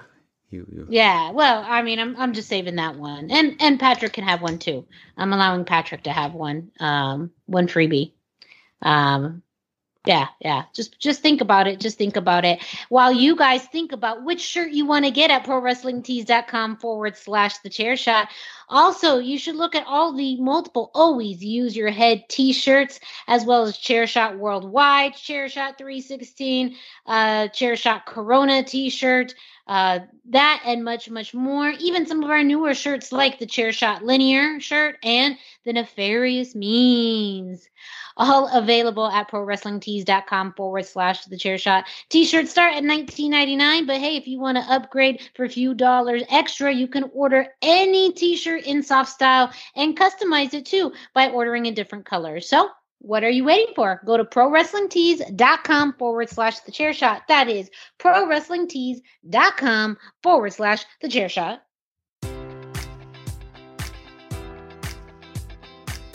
[0.50, 0.86] You, you.
[0.90, 4.42] Yeah, well, I mean, I'm I'm just saving that one, and and Patrick can have
[4.42, 4.86] one too.
[5.16, 8.12] I'm allowing Patrick to have one, um, one freebie.
[8.82, 9.42] Um,
[10.06, 10.64] yeah, yeah.
[10.74, 11.80] Just just think about it.
[11.80, 12.62] Just think about it.
[12.90, 17.56] While you guys think about which shirt you want to get at prowrestlingtees.com forward slash
[17.58, 18.28] the chair shot.
[18.68, 23.64] Also, you should look at all the multiple always use your head t-shirts as well
[23.64, 26.74] as chair shot worldwide, chair shot 316,
[27.06, 29.34] uh, chair shot Corona t-shirt,
[29.66, 31.70] uh, that and much, much more.
[31.78, 36.54] Even some of our newer shirts like the chair shot linear shirt and the nefarious
[36.54, 37.68] means
[38.16, 41.84] all available at prowrestlingtees.com forward slash the chair shot.
[42.08, 46.22] T-shirts start at $19.99, but hey, if you want to upgrade for a few dollars
[46.30, 51.66] extra, you can order any t-shirt in soft style and customize it too by ordering
[51.66, 52.48] in different colors.
[52.48, 52.70] So
[53.04, 54.00] what are you waiting for?
[54.06, 57.28] Go to prowrestlingtees.com forward slash the chair shot.
[57.28, 61.63] That is prowrestlingtees.com forward slash the chair shot.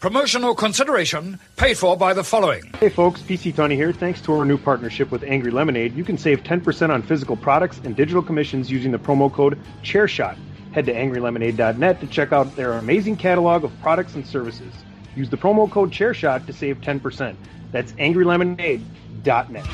[0.00, 2.62] Promotional consideration paid for by the following.
[2.78, 3.92] Hey folks, PC Tony here.
[3.92, 7.80] Thanks to our new partnership with Angry Lemonade, you can save 10% on physical products
[7.82, 10.38] and digital commissions using the promo code ChairShot.
[10.70, 14.72] Head to angrylemonade.net to check out their amazing catalog of products and services.
[15.16, 17.34] Use the promo code ChairShot to save 10%.
[17.72, 19.66] That's angrylemonade.net.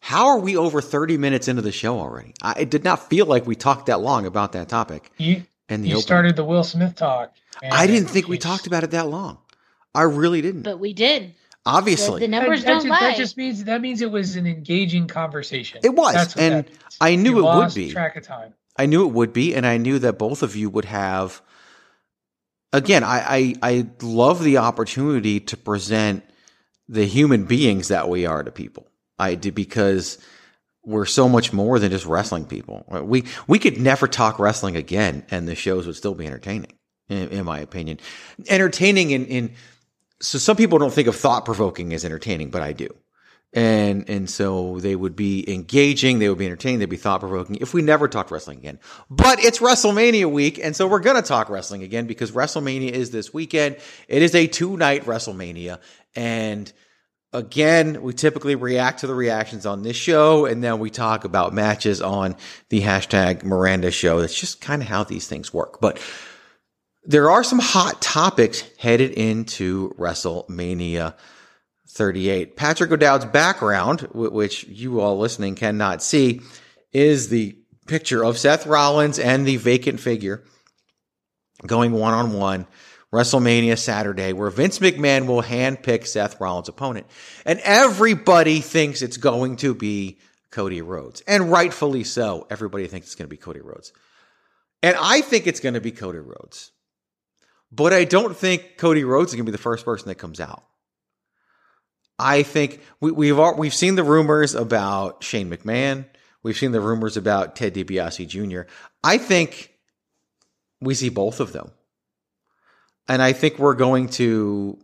[0.00, 2.34] How are we over 30 minutes into the show already?
[2.42, 5.12] I, it did not feel like we talked that long about that topic.
[5.18, 6.02] You, and the you opening.
[6.02, 7.32] started the Will Smith talk.
[7.62, 9.38] I didn't think we talked about it that long.
[9.94, 10.62] I really didn't.
[10.62, 11.34] But we did.
[11.64, 13.00] Obviously, the, the numbers that, don't that, lie.
[13.00, 15.80] That just means that means it was an engaging conversation.
[15.82, 16.64] It was, That's and.
[17.00, 17.90] I knew You it would be.
[17.90, 18.54] Track of time.
[18.76, 21.42] I knew it would be, and I knew that both of you would have.
[22.72, 26.24] Again, I, I, I love the opportunity to present
[26.88, 28.86] the human beings that we are to people.
[29.18, 30.18] I do because
[30.84, 32.84] we're so much more than just wrestling people.
[33.02, 36.72] We we could never talk wrestling again, and the shows would still be entertaining,
[37.08, 37.98] in, in my opinion.
[38.48, 39.52] Entertaining in, in
[40.20, 42.88] so some people don't think of thought provoking as entertaining, but I do.
[43.52, 47.56] And and so they would be engaging, they would be entertaining, they'd be thought provoking
[47.56, 48.78] if we never talked wrestling again.
[49.08, 53.32] But it's WrestleMania week, and so we're gonna talk wrestling again because WrestleMania is this
[53.32, 53.76] weekend.
[54.08, 55.78] It is a two night WrestleMania,
[56.14, 56.70] and
[57.32, 61.54] again, we typically react to the reactions on this show, and then we talk about
[61.54, 62.36] matches on
[62.68, 64.20] the hashtag Miranda show.
[64.20, 65.80] That's just kind of how these things work.
[65.80, 65.98] But
[67.06, 71.14] there are some hot topics headed into WrestleMania
[71.88, 72.56] 38.
[72.56, 76.40] Patrick O'Dowd's background, which you all listening cannot see,
[76.92, 80.44] is the picture of Seth Rollins and the vacant figure
[81.64, 82.66] going one on one.
[83.12, 87.06] WrestleMania Saturday, where Vince McMahon will handpick Seth Rollins' opponent.
[87.46, 90.18] And everybody thinks it's going to be
[90.50, 91.22] Cody Rhodes.
[91.26, 92.46] And rightfully so.
[92.50, 93.92] Everybody thinks it's going to be Cody Rhodes.
[94.82, 96.72] And I think it's going to be Cody Rhodes.
[97.72, 100.40] But I don't think Cody Rhodes is going to be the first person that comes
[100.40, 100.64] out.
[102.18, 106.06] I think we, we've all, we've seen the rumors about Shane McMahon.
[106.42, 108.70] We've seen the rumors about Ted DiBiase Jr.
[109.02, 109.74] I think
[110.80, 111.72] we see both of them,
[113.08, 114.78] and I think we're going to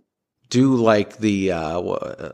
[0.51, 2.33] do like the uh,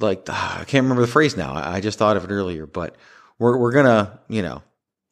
[0.00, 1.54] like I can't remember the phrase now.
[1.54, 2.96] I just thought of it earlier, but
[3.38, 4.62] we're we're gonna you know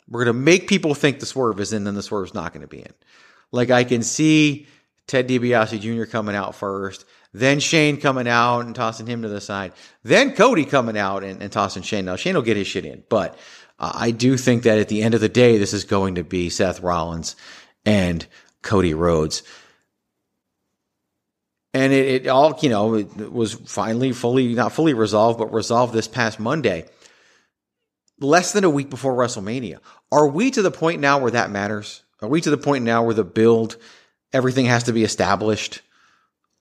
[0.09, 2.69] we're gonna make people think the swerve is in, then the swerve's not going to
[2.69, 2.93] be in.
[3.53, 4.67] Like I can see
[5.07, 6.11] Ted DiBiase Jr.
[6.11, 9.73] coming out first, then Shane coming out and tossing him to the side,
[10.03, 12.07] then Cody coming out and, and tossing Shane.
[12.07, 13.39] Now Shane will get his shit in, but
[13.79, 16.25] uh, I do think that at the end of the day, this is going to
[16.25, 17.37] be Seth Rollins
[17.85, 18.27] and
[18.63, 19.43] Cody Rhodes.
[21.75, 25.95] And it, it all, you know, it was finally fully, not fully resolved, but resolved
[25.95, 26.87] this past Monday,
[28.21, 29.79] less than a week before WrestleMania.
[30.11, 32.03] Are we to the point now where that matters?
[32.23, 33.77] Are we to the point now where the build,
[34.33, 35.83] everything has to be established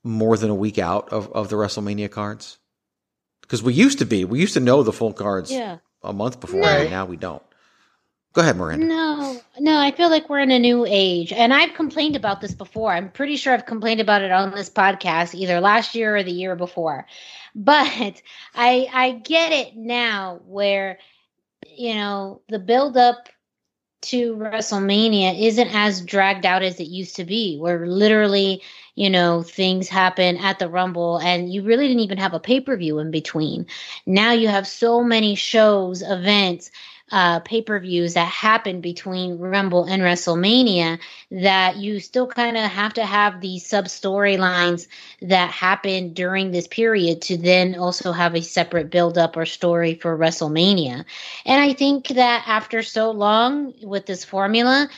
[0.02, 2.58] more than a week out of, of the WrestleMania cards?
[3.42, 5.78] Because we used to be, we used to know the full cards Yeah.
[6.02, 6.66] a month before, No.
[6.68, 7.42] and now we don't.
[8.32, 8.86] Go ahead, Miranda.
[8.86, 11.32] No, no, I feel like we're in a new age.
[11.34, 12.90] And I've complained about this before.
[12.90, 16.32] I'm pretty sure I've complained about it on this podcast either last year or the
[16.32, 17.06] year before.
[17.54, 18.22] But
[18.54, 20.98] I I get it now where
[21.76, 23.28] you know, the build up
[24.02, 28.62] to WrestleMania isn't as dragged out as it used to be, where literally,
[28.94, 32.60] you know, things happen at the Rumble and you really didn't even have a pay
[32.60, 33.66] per view in between.
[34.06, 36.70] Now you have so many shows, events,
[37.12, 40.98] uh, pay per views that happen between Rumble and WrestleMania
[41.30, 44.88] that you still kind of have to have these sub storylines
[45.20, 49.94] that happen during this period to then also have a separate build up or story
[49.94, 51.04] for WrestleMania.
[51.44, 54.88] And I think that after so long with this formula,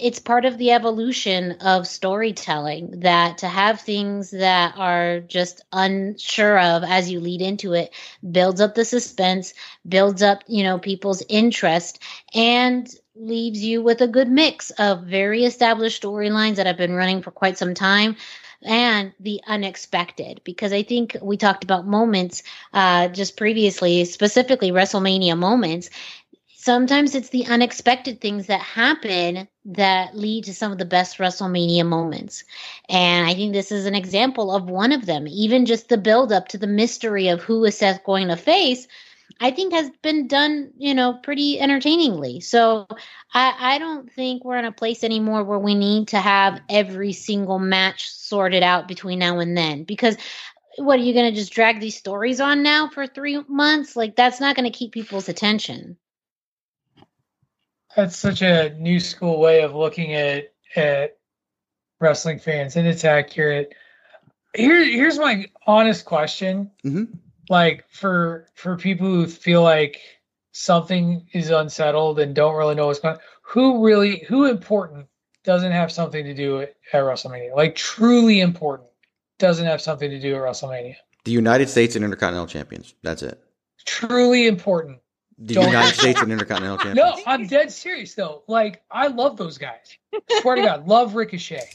[0.00, 6.58] it's part of the evolution of storytelling that to have things that are just unsure
[6.58, 7.92] of as you lead into it
[8.30, 9.52] builds up the suspense,
[9.86, 12.02] builds up, you know, people's interest
[12.34, 17.20] and leaves you with a good mix of very established storylines that have been running
[17.20, 18.16] for quite some time
[18.62, 20.40] and the unexpected.
[20.44, 22.42] Because i think we talked about moments
[22.72, 25.90] uh, just previously specifically wrestlemania moments
[26.60, 31.86] sometimes it's the unexpected things that happen that lead to some of the best WrestleMania
[31.86, 32.44] moments.
[32.88, 35.26] And I think this is an example of one of them.
[35.26, 38.86] Even just the build up to the mystery of who is Seth going to face,
[39.40, 42.40] I think has been done, you know, pretty entertainingly.
[42.40, 42.86] So
[43.32, 47.14] I, I don't think we're in a place anymore where we need to have every
[47.14, 50.16] single match sorted out between now and then because
[50.76, 53.96] what are you going to just drag these stories on now for three months?
[53.96, 55.96] Like that's not going to keep people's attention.
[57.96, 61.18] That's such a new school way of looking at at
[62.00, 63.74] wrestling fans, and it's accurate.
[64.54, 66.70] Here, here's my honest question.
[66.84, 67.04] Mm-hmm.
[67.48, 70.00] Like for for people who feel like
[70.52, 75.06] something is unsettled and don't really know what's going on, who really who important
[75.42, 77.54] doesn't have something to do at, at WrestleMania?
[77.56, 78.88] Like truly important
[79.38, 80.96] doesn't have something to do at WrestleMania.
[81.24, 82.94] The United States and Intercontinental Champions.
[83.02, 83.42] That's it.
[83.84, 85.00] Truly important
[85.40, 85.66] the Don't.
[85.66, 86.96] United States and Intercontinental Champions.
[86.96, 88.42] No, I'm dead serious though.
[88.46, 89.96] Like I love those guys.
[90.40, 91.68] Swear to God, love Ricochet.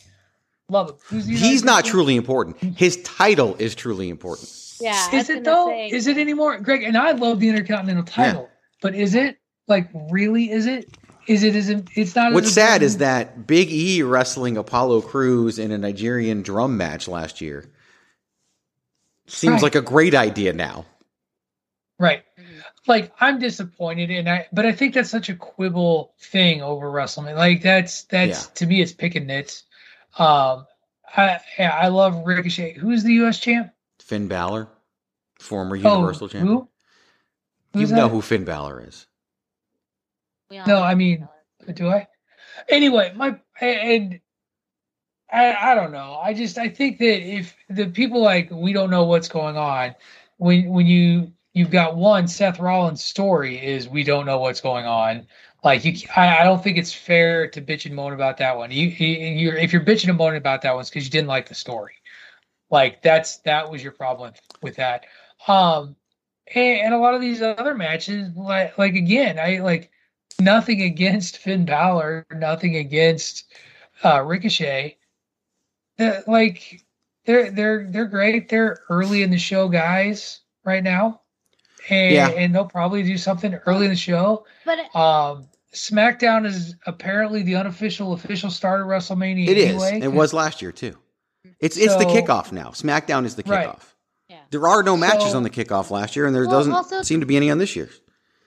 [0.69, 0.95] Love him.
[1.07, 1.91] Who's He's not States?
[1.91, 2.57] truly important.
[2.77, 4.49] His title is truly important.
[4.79, 5.15] Yeah.
[5.15, 5.67] Is it though?
[5.69, 5.89] Say.
[5.89, 6.83] Is it anymore, Greg?
[6.83, 8.57] And I love the Intercontinental title, yeah.
[8.81, 9.37] but is it
[9.67, 10.51] like really?
[10.51, 10.89] Is it?
[11.27, 11.55] Is it?
[11.55, 11.87] Is it?
[11.95, 12.33] It's not.
[12.33, 17.41] What's sad is that Big E wrestling Apollo Crews in a Nigerian drum match last
[17.41, 17.69] year
[19.27, 19.63] seems right.
[19.63, 20.85] like a great idea now.
[21.97, 22.24] Right
[22.87, 27.35] like I'm disappointed and I but I think that's such a quibble thing over WrestleMania.
[27.35, 28.53] Like that's that's yeah.
[28.55, 29.63] to me it's picking nits.
[30.17, 30.65] Um
[31.15, 32.73] I I love Ricochet.
[32.73, 33.71] Who's the US champ?
[33.99, 34.67] Finn Balor,
[35.39, 36.57] former oh, Universal champion.
[36.57, 36.69] Who?
[37.73, 39.07] Who's you know who Finn Balor is.
[40.51, 41.27] No, I mean,
[41.73, 42.07] do I?
[42.69, 44.19] Anyway, my and
[45.31, 46.19] I I don't know.
[46.21, 49.95] I just I think that if the people like we don't know what's going on
[50.37, 54.85] when when you you've got one Seth Rollins' story is we don't know what's going
[54.85, 55.25] on.
[55.63, 58.69] Like you, I, I don't think it's fair to bitch and moan about that one.
[58.69, 61.47] You, you if you're bitching and moaning about that one, it's because you didn't like
[61.49, 61.95] the story.
[62.69, 65.05] Like that's that was your problem with that.
[65.47, 65.95] Um,
[66.53, 69.89] and, and a lot of these other matches, like like again, I like
[70.39, 73.45] nothing against Finn Balor, nothing against
[74.03, 74.97] uh, Ricochet.
[75.97, 76.83] Uh, like
[77.23, 78.49] they're they're they're great.
[78.49, 81.21] They're early in the show guys right now
[81.89, 82.29] and, yeah.
[82.29, 84.45] and they'll probably do something early in the show.
[84.65, 89.47] But um, SmackDown is apparently the unofficial official start of WrestleMania.
[89.47, 90.05] It anyway, is.
[90.05, 90.97] It was last year too.
[91.59, 92.69] It's it's the kickoff now.
[92.69, 93.49] SmackDown is the kickoff.
[93.49, 93.79] Right.
[94.29, 94.39] Yeah.
[94.49, 97.01] There are no matches so, on the kickoff last year, and there well, doesn't also,
[97.03, 97.89] seem to be any on this year.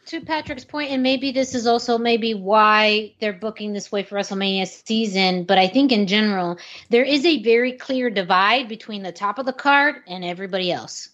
[0.07, 4.17] To Patrick's point, and maybe this is also maybe why they're booking this way for
[4.17, 6.57] WrestleMania season, but I think in general,
[6.89, 11.11] there is a very clear divide between the top of the card and everybody else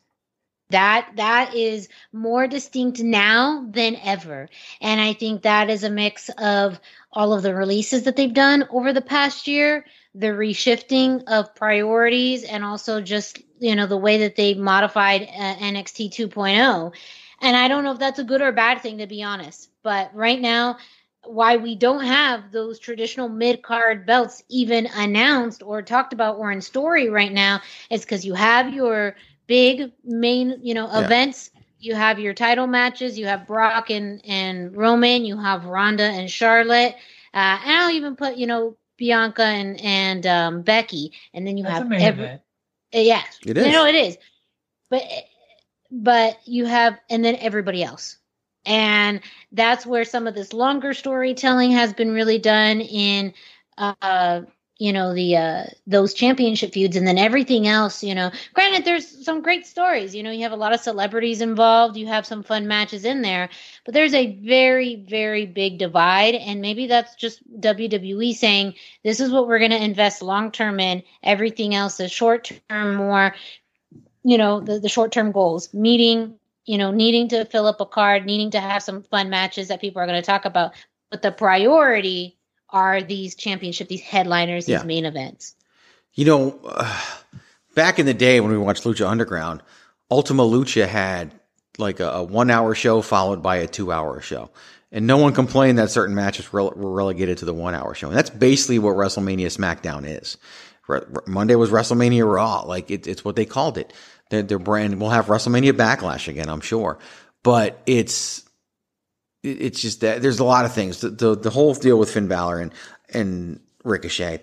[0.74, 4.48] that that is more distinct now than ever.
[4.80, 6.80] And i think that is a mix of
[7.12, 12.44] all of the releases that they've done over the past year the reshifting of priorities
[12.44, 16.92] and also just you know the way that they modified uh, nxt 2.0
[17.40, 20.14] and i don't know if that's a good or bad thing to be honest but
[20.14, 20.76] right now
[21.24, 26.52] why we don't have those traditional mid card belts even announced or talked about or
[26.52, 27.60] in story right now
[27.90, 29.16] is because you have your
[29.46, 31.04] big main, you know, yeah.
[31.04, 31.50] events.
[31.78, 33.18] You have your title matches.
[33.18, 35.24] You have Brock and and Roman.
[35.24, 36.94] You have Ronda and Charlotte.
[37.34, 41.12] Uh, and I'll even put, you know, Bianca and and um, Becky.
[41.34, 42.26] And then you That's have every.
[42.26, 42.38] Uh,
[42.92, 43.66] yeah, it is.
[43.66, 44.16] You know, it is.
[44.88, 45.02] But
[45.90, 48.16] but you have and then everybody else.
[48.66, 49.20] And
[49.52, 53.34] that's where some of this longer storytelling has been really done in
[53.76, 54.42] uh,
[54.78, 58.30] you know the uh those championship feuds and then everything else you know.
[58.54, 62.06] Granted there's some great stories you know you have a lot of celebrities involved you
[62.06, 63.48] have some fun matches in there
[63.84, 69.30] but there's a very very big divide and maybe that's just WWE saying this is
[69.30, 71.02] what we're going to invest long term in.
[71.22, 73.34] Everything else is short term more
[74.24, 75.72] you know the, the short term goals.
[75.72, 79.68] Meeting you know needing to fill up a card needing to have some fun matches
[79.68, 80.72] that people are going to talk about
[81.10, 82.36] but the priority
[82.74, 84.82] are these championship, these headliners, these yeah.
[84.82, 85.54] main events.
[86.12, 87.00] You know, uh,
[87.74, 89.62] back in the day when we watched Lucha Underground,
[90.10, 91.32] Ultima Lucha had
[91.78, 94.50] like a, a one hour show followed by a two hour show.
[94.92, 98.08] And no one complained that certain matches were, were relegated to the one hour show.
[98.08, 100.36] And that's basically what WrestleMania SmackDown is.
[100.86, 102.60] Re- Monday was WrestleMania Raw.
[102.62, 103.92] Like it, it's what they called it.
[104.30, 106.98] Their, their brand will have WrestleMania Backlash again, I'm sure.
[107.42, 108.44] But it's, it-
[109.44, 111.00] it's just that there's a lot of things.
[111.00, 112.74] The, the, the whole deal with Finn Balor and,
[113.12, 114.40] and Ricochet,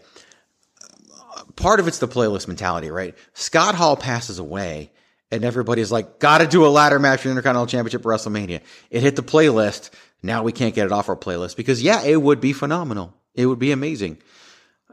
[1.56, 3.16] part of it's the playlist mentality, right?
[3.34, 4.92] Scott Hall passes away
[5.32, 8.62] and everybody's like, gotta do a ladder match for the Intercontinental Championship WrestleMania.
[8.90, 9.90] It hit the playlist.
[10.22, 13.14] Now we can't get it off our playlist because yeah, it would be phenomenal.
[13.34, 14.20] It would be amazing.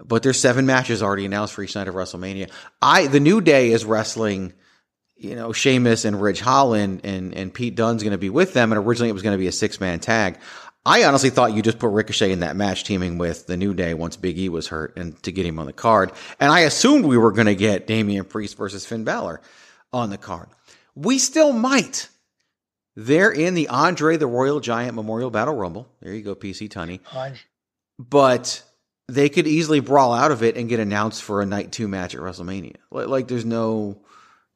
[0.02, 2.50] But there's seven matches already announced for each night of WrestleMania.
[2.80, 4.52] I, the New Day is wrestling,
[5.18, 8.72] you know, Sheamus and Ridge Holland and, and Pete Dunne's going to be with them.
[8.72, 10.38] And originally it was going to be a six man tag.
[10.86, 13.92] I honestly thought you just put Ricochet in that match teaming with the New Day
[13.94, 16.12] once Big E was hurt and to get him on the card.
[16.40, 19.40] And I assumed we were going to get Damian Priest versus Finn Balor
[19.92, 20.48] on the card.
[20.94, 22.08] We still might.
[22.96, 25.88] They're in the Andre the Royal Giant Memorial Battle Rumble.
[26.00, 27.00] There you go, PC Tunney.
[27.98, 28.62] But
[29.08, 32.14] they could easily brawl out of it and get announced for a night two match
[32.14, 32.76] at WrestleMania.
[32.90, 34.00] Like, like there's no,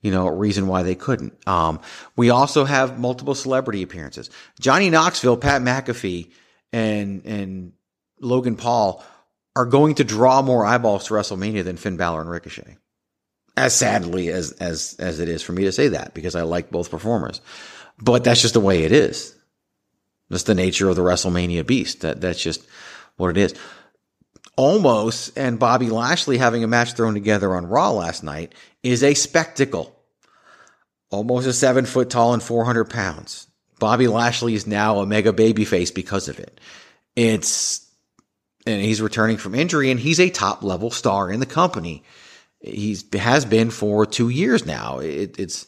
[0.03, 1.33] you know, a reason why they couldn't.
[1.47, 1.81] Um,
[2.17, 4.31] we also have multiple celebrity appearances.
[4.61, 6.31] Johnny Knoxville, Pat McAfee,
[6.73, 7.73] and, and
[8.21, 9.05] Logan Paul
[9.55, 12.77] are going to draw more eyeballs to WrestleMania than Finn Balor and Ricochet.
[13.57, 16.71] As sadly as, as, as it is for me to say that because I like
[16.71, 17.41] both performers,
[17.99, 19.37] but that's just the way it is.
[20.31, 22.01] That's the nature of the WrestleMania beast.
[22.01, 22.67] That, that's just
[23.17, 23.55] what it is.
[24.57, 29.15] Almost and Bobby Lashley having a match thrown together on Raw last night is a
[29.15, 29.99] spectacle.
[31.11, 33.47] Almost a seven foot tall and 400 pounds.
[33.79, 36.61] Bobby Lashley is now a mega babyface because of it.
[37.17, 37.87] It's,
[38.67, 42.05] and he's returning from injury and he's a top level star in the company.
[42.61, 44.99] He's has been for two years now.
[44.99, 45.67] It, it's,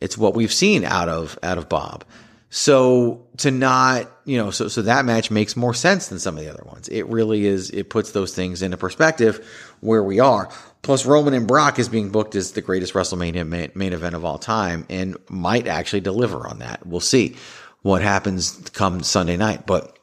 [0.00, 2.04] it's what we've seen out of, out of Bob.
[2.50, 6.44] So to not, you know, so, so that match makes more sense than some of
[6.44, 6.88] the other ones.
[6.88, 10.50] It really is, it puts those things into perspective where we are.
[10.82, 14.24] Plus Roman and Brock is being booked as the greatest WrestleMania main, main event of
[14.24, 16.86] all time and might actually deliver on that.
[16.86, 17.36] We'll see
[17.80, 19.98] what happens come Sunday night, but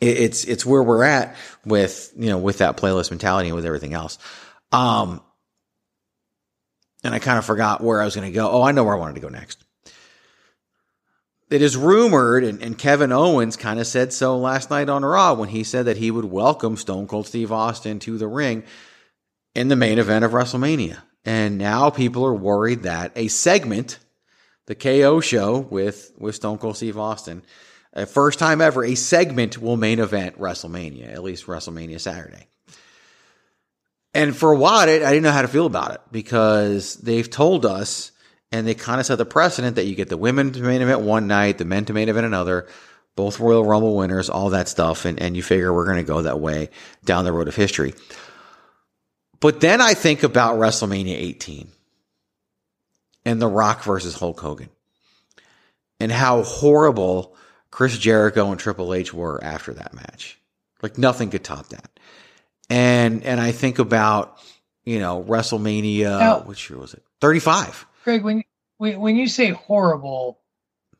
[0.00, 1.34] it, it's, it's where we're at
[1.64, 4.18] with, you know, with that playlist mentality and with everything else.
[4.70, 5.22] Um,
[7.02, 8.48] and I kind of forgot where I was going to go.
[8.48, 9.64] Oh, I know where I wanted to go next
[11.50, 15.34] it is rumored, and, and, Kevin Owens kind of said so last night on Raw
[15.34, 18.64] when he said that he would welcome Stone Cold Steve Austin to the ring
[19.54, 20.98] in the main event of WrestleMania.
[21.24, 23.98] And now people are worried that a segment,
[24.66, 27.42] the KO show with, with Stone Cold Steve Austin,
[27.92, 32.48] a first time ever, a segment will main event WrestleMania, at least WrestleMania Saturday.
[34.12, 37.66] And for a while, I didn't know how to feel about it because they've told
[37.66, 38.12] us
[38.54, 41.00] and they kind of set the precedent that you get the women to main event
[41.00, 42.68] one night, the men to main event another,
[43.16, 46.22] both Royal Rumble winners, all that stuff, and, and you figure we're going to go
[46.22, 46.70] that way
[47.04, 47.94] down the road of history.
[49.40, 51.66] But then I think about WrestleMania 18
[53.24, 54.68] and The Rock versus Hulk Hogan
[55.98, 57.34] and how horrible
[57.72, 60.38] Chris Jericho and Triple H were after that match.
[60.80, 61.90] Like nothing could top that.
[62.70, 64.38] And and I think about,
[64.84, 67.02] you know, WrestleMania, Now- which year was it?
[67.20, 67.86] 35.
[68.04, 68.44] Greg, when
[68.76, 70.38] when when you say horrible,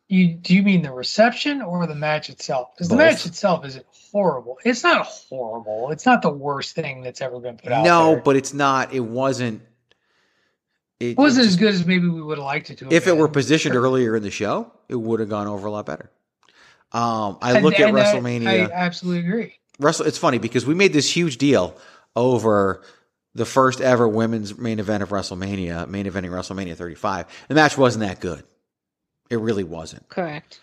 [0.09, 2.71] you do you mean the reception or the match itself?
[2.75, 4.59] Because the match itself isn't horrible.
[4.65, 5.91] It's not horrible.
[5.91, 7.85] It's not the worst thing that's ever been put out.
[7.85, 8.23] No, there.
[8.23, 8.95] but it's not.
[8.95, 9.63] It wasn't.
[10.99, 12.85] It, it wasn't it as good as maybe we would have liked it to.
[12.87, 15.71] Have If it were positioned earlier in the show, it would have gone over a
[15.71, 16.11] lot better.
[16.93, 18.71] Um, I And- look at and I- WrestleMania.
[18.71, 19.55] I, absolutely agree.
[19.81, 20.07] Wrestle.
[20.07, 21.77] It's funny because we made this huge deal
[22.15, 22.83] over
[23.35, 27.27] the first ever women's main event of WrestleMania, main eventing WrestleMania 35.
[27.49, 28.45] The match wasn't that good.
[29.31, 30.09] It really wasn't.
[30.09, 30.61] Correct.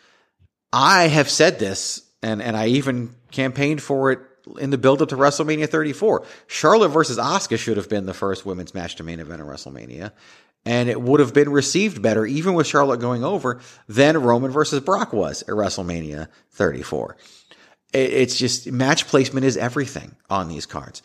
[0.72, 4.20] I have said this, and, and I even campaigned for it
[4.60, 6.26] in the build up to WrestleMania 34.
[6.48, 10.12] Charlotte versus Asuka should have been the first women's match to main event of WrestleMania.
[10.64, 14.80] And it would have been received better, even with Charlotte going over, than Roman versus
[14.80, 17.18] Brock was at WrestleMania 34.
[17.94, 21.02] It's just match placement is everything on these cards.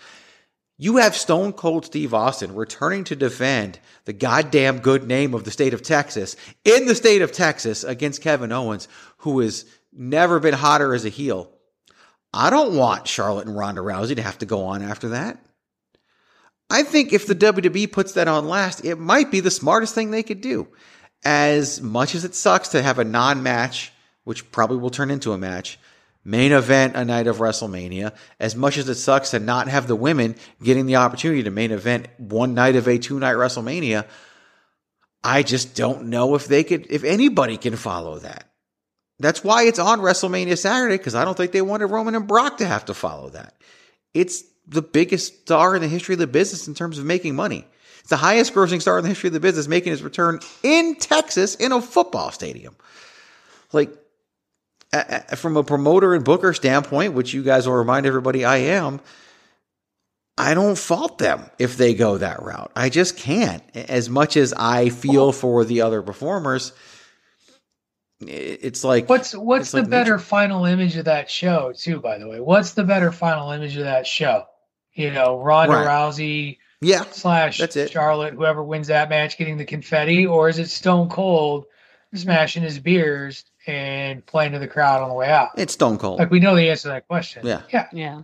[0.78, 5.50] You have Stone Cold Steve Austin returning to defend the goddamn good name of the
[5.50, 8.86] state of Texas in the state of Texas against Kevin Owens,
[9.18, 11.50] who has never been hotter as a heel.
[12.34, 15.38] I don't want Charlotte and Ronda Rousey to have to go on after that.
[16.68, 20.10] I think if the WWE puts that on last, it might be the smartest thing
[20.10, 20.68] they could do.
[21.24, 23.92] As much as it sucks to have a non match,
[24.24, 25.78] which probably will turn into a match,
[26.26, 29.94] main event a night of WrestleMania, as much as it sucks to not have the
[29.94, 34.04] women getting the opportunity to main event one night of a two night WrestleMania,
[35.22, 38.50] I just don't know if they could, if anybody can follow that.
[39.18, 42.58] That's why it's on WrestleMania Saturday because I don't think they wanted Roman and Brock
[42.58, 43.54] to have to follow that.
[44.12, 47.66] It's the biggest star in the history of the business in terms of making money.
[48.00, 50.96] It's the highest grossing star in the history of the business making his return in
[50.96, 52.76] Texas in a football stadium.
[53.72, 53.96] Like,
[55.36, 59.00] from a promoter and booker standpoint, which you guys will remind everybody I am,
[60.38, 62.70] I don't fault them if they go that route.
[62.76, 63.62] I just can't.
[63.74, 66.72] As much as I feel for the other performers,
[68.20, 70.24] it's like what's what's the like better nature.
[70.24, 72.00] final image of that show too?
[72.00, 74.44] By the way, what's the better final image of that show?
[74.92, 75.86] You know, Ronda Right.
[75.86, 77.90] Rousey Yeah, slash that's it.
[77.90, 82.18] Charlotte, whoever wins that match, getting the confetti, or is it Stone Cold mm-hmm.
[82.18, 85.50] smashing his beers and playing to the crowd on the way out?
[85.56, 86.18] It's Stone Cold.
[86.18, 87.46] Like we know the answer to that question.
[87.46, 87.62] Yeah.
[87.72, 88.22] yeah, Yeah.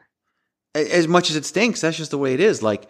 [0.74, 2.62] As much as it stinks, that's just the way it is.
[2.62, 2.88] Like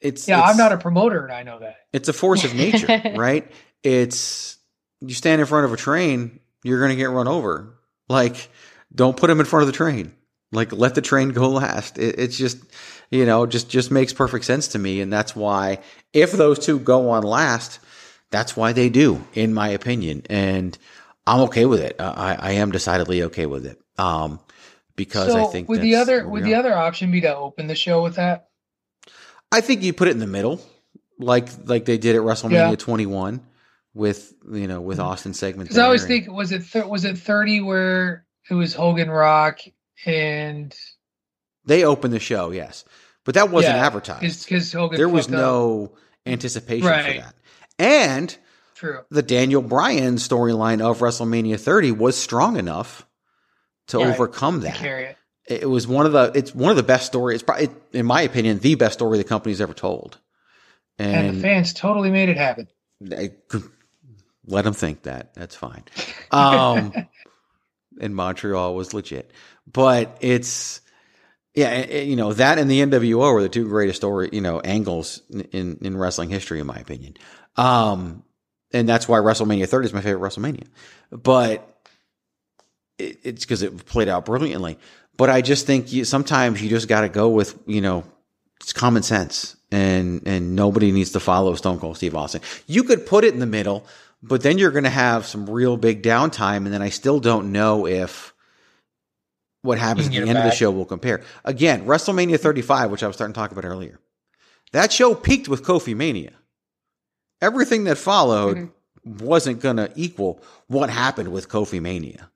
[0.00, 0.38] it's yeah.
[0.38, 1.76] it's- I'm not a promoter, and I know that.
[1.92, 2.86] It's a force of nature,
[3.16, 3.50] right?
[3.82, 4.58] It's
[5.00, 7.74] you stand in front of a train, you're going to get run over.
[8.08, 8.50] Like,
[8.94, 10.14] don't put him in front of the train.
[10.52, 11.98] Like, let the train go last.
[11.98, 12.58] It, it's just,
[13.10, 15.78] you know, just just makes perfect sense to me, and that's why
[16.12, 17.80] if those two go on last,
[18.30, 20.76] that's why they do, in my opinion, and
[21.26, 21.96] I'm okay with it.
[21.98, 24.40] I, I am decidedly okay with it, um,
[24.96, 27.74] because so I think would the other would the other option be to open the
[27.74, 28.48] show with that?
[29.50, 30.60] I think you put it in the middle,
[31.18, 32.66] like like they did at WrestleMania Yeah.
[32.72, 32.74] Mm-hmm.
[32.74, 33.40] 21
[33.94, 35.68] with you know with Austin segment.
[35.68, 39.60] Because I always think was it th- was it 30 where it was Hogan Rock
[40.04, 40.74] and
[41.64, 42.84] they opened the show, yes,
[43.24, 44.44] but that wasn't Yeah, advertised.
[44.46, 45.32] because Hogan There was up.
[45.32, 45.96] no
[46.26, 47.14] anticipation Right.
[47.16, 47.34] for that,
[47.78, 48.36] and
[48.84, 49.00] True.
[49.10, 53.06] the Daniel Bryan storyline of WrestleMania 30 was strong enough
[53.88, 54.08] to Right.
[54.14, 54.82] overcome that.
[54.84, 55.16] it.
[55.46, 57.36] It was one of the it's one of the best stories.
[57.36, 60.18] It's probably, in my opinion, the best story the company's ever told.
[60.98, 62.68] And, And, the fans totally made it happen.
[64.46, 65.34] Let them think that.
[65.34, 65.84] That's fine.
[66.30, 66.92] Um,
[68.00, 69.30] and Montreal was legit,
[69.70, 70.80] but it's
[71.54, 74.60] yeah, it- you know that and the NWO are the two greatest story you know
[74.60, 75.22] angles
[75.52, 77.14] in in wrestling history, in my opinion.
[77.56, 78.22] Um,
[78.74, 80.66] and that's why WrestleMania 30 is my favorite WrestleMania.
[81.10, 81.66] But
[82.98, 84.78] it, it's because it played out brilliantly.
[85.16, 88.04] But I just think you, sometimes you just got to go with you know
[88.60, 92.42] it's common sense, and and nobody needs to follow Stone Cold Steve Austin.
[92.66, 93.86] You could put it in the middle,
[94.22, 97.52] but then you're going to have some real big downtime, and then I still don't
[97.52, 98.34] know if
[99.62, 101.22] what happens at the end get of the show will compare.
[101.44, 103.98] Again, WrestleMania 35, which I was starting to talk about earlier,
[104.72, 106.32] that show peaked with Kofi Mania.
[107.44, 109.24] Everything that followed mm-hmm.
[109.24, 112.30] wasn't going to equal what happened with Kofi Mania.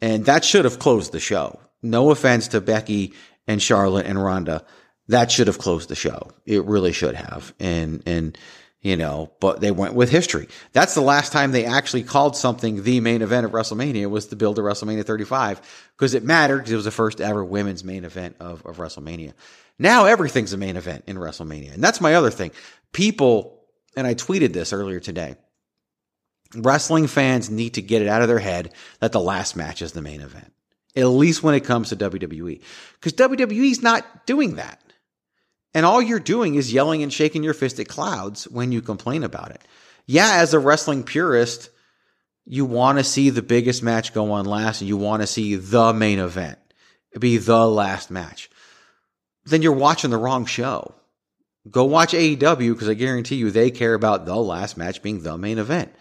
[0.00, 1.60] And that should have closed the show.
[1.82, 3.12] No offense to Becky
[3.46, 4.64] and Charlotte and Ronda.
[5.08, 6.30] That should have closed the show.
[6.46, 7.52] It really should have.
[7.60, 8.38] And, and,
[8.80, 10.48] you know, but they went with history.
[10.72, 14.36] That's the last time they actually called something the main event of WrestleMania was to
[14.36, 18.04] build to WrestleMania 35 because it mattered because it was the first ever women's main
[18.04, 19.34] event of, of WrestleMania.
[19.78, 21.74] Now everything's a main event in WrestleMania.
[21.74, 22.50] And that's my other thing.
[22.92, 23.57] People,
[23.98, 25.34] and I tweeted this earlier today
[26.54, 29.92] wrestling fans need to get it out of their head that the last match is
[29.92, 30.52] the main event,
[30.96, 32.62] at least when it comes to WWE.
[32.94, 34.80] Because WWE's not doing that.
[35.74, 39.24] And all you're doing is yelling and shaking your fist at clouds when you complain
[39.24, 39.60] about it.
[40.06, 41.68] Yeah, as a wrestling purist,
[42.46, 45.56] you want to see the biggest match go on last and you want to see
[45.56, 46.58] the main event
[47.18, 48.48] be the last match.
[49.44, 50.94] Then you're watching the wrong show.
[51.70, 55.36] Go watch AEW because I guarantee you they care about the last match being the
[55.36, 55.92] main event.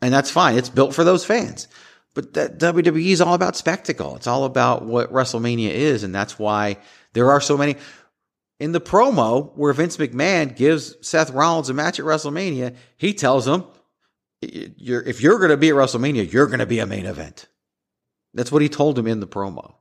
[0.00, 0.56] And that's fine.
[0.56, 1.66] It's built for those fans.
[2.14, 4.16] But that WWE is all about spectacle.
[4.16, 6.02] It's all about what WrestleMania is.
[6.02, 6.78] And that's why
[7.12, 7.76] there are so many.
[8.60, 13.46] In the promo where Vince McMahon gives Seth Rollins a match at WrestleMania, he tells
[13.46, 13.64] him,
[14.40, 17.46] you're, if you're going to be at WrestleMania, you're going to be a main event.
[18.34, 19.74] That's what he told him in the promo.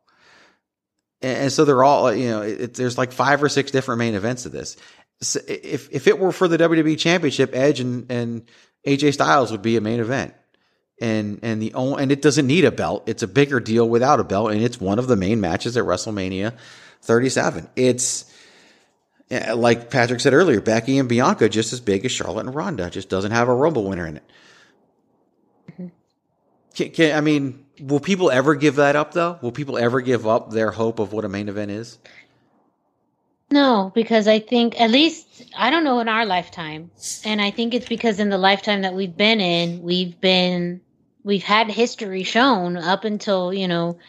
[1.22, 4.16] And, and so they're all, you know, it, there's like five or six different main
[4.16, 4.78] events of this.
[5.20, 8.45] If, if it were for the WWE Championship, Edge and, and
[8.86, 10.34] AJ Styles would be a main event.
[10.99, 13.03] And and the only, and it doesn't need a belt.
[13.07, 15.84] It's a bigger deal without a belt, and it's one of the main matches at
[15.84, 16.57] WrestleMania
[17.03, 17.70] 37.
[17.76, 18.26] It's
[19.30, 22.89] eh, like Patrick said earlier, Becky and Bianca just as big as Charlotte and Ronda,
[22.89, 24.24] just doesn't have a Rumble winner in it.
[25.72, 25.88] Mm-hmm.
[26.74, 29.38] Can, can, I mean, will people ever give that up though?
[29.43, 31.99] Will people ever give up their hope of what a main event is?
[33.50, 36.91] No, because I think at least I don't know in our lifetime,
[37.24, 40.82] and I think it's because in the lifetime that we've been in, we've been
[41.24, 44.00] we've had history shown up until you know,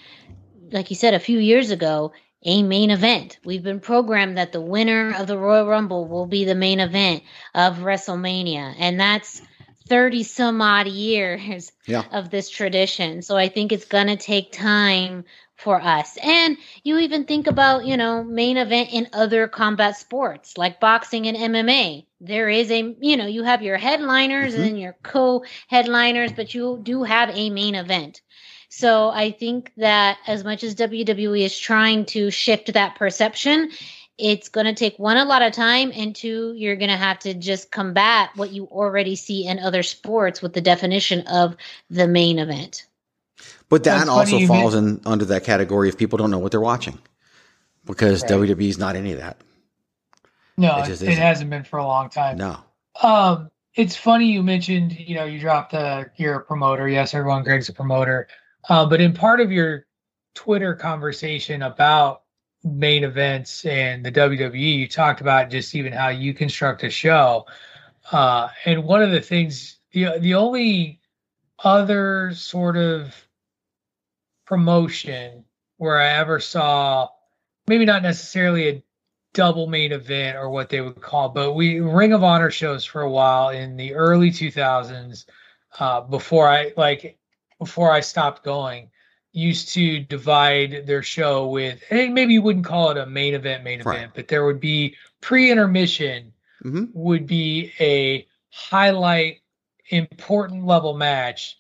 [0.72, 2.12] like you said a few years ago,
[2.42, 3.38] a main event.
[3.44, 7.22] We've been programmed that the winner of the Royal Rumble will be the main event
[7.54, 9.40] of WrestleMania, and that's
[9.88, 12.04] 30 some odd years Yeah.
[12.12, 13.22] of this tradition.
[13.22, 15.24] So I think it's going to take time
[15.56, 16.16] for us.
[16.22, 21.26] And you even think about, you know, main event in other combat sports like boxing
[21.26, 22.06] and MMA.
[22.20, 24.62] There is a, you know, you have your headliners mm-hmm.
[24.62, 28.22] and then your co headliners, but you do have a main event.
[28.68, 33.70] So I think that as much as WWE is trying to shift that perception,
[34.18, 37.18] it's going to take one a lot of time and two you're going to have
[37.20, 41.56] to just combat what you already see in other sports with the definition of
[41.90, 42.86] the main event
[43.68, 46.52] But that That's also you falls in under that category if people don't know what
[46.52, 46.98] they're watching,
[47.84, 48.30] because Right.
[48.30, 49.38] WWE's not any of that.
[50.56, 51.22] No, It it, just it isn't.
[51.22, 52.36] hasn't been for a long time.
[52.36, 52.60] No.
[53.02, 56.88] Um, it's funny you mentioned, you know, you dropped the you're a promoter.
[56.88, 58.28] Yes, everyone, Greg's a promoter.
[58.68, 59.86] Uh, but in part of your
[60.34, 62.22] Twitter conversation about
[62.76, 67.46] main events and the WWE, you talked about just even how you construct a show.
[68.10, 71.00] Uh, and one of the things, the the only
[71.62, 73.14] other sort of
[74.46, 75.44] promotion
[75.76, 77.08] where I ever saw,
[77.66, 78.82] maybe not necessarily a
[79.34, 83.02] double main event or what they would call, but we Ring of Honor shows for
[83.02, 85.26] a while in the early 2000s
[85.78, 87.18] uh, before I like
[87.58, 88.90] before I stopped going
[89.32, 93.62] used to divide their show with and maybe you wouldn't call it a main event
[93.62, 93.96] main Right.
[93.98, 96.32] event but there would be pre-intermission
[96.64, 96.90] Mhm.
[96.94, 99.40] would be a highlight
[99.90, 101.58] important level match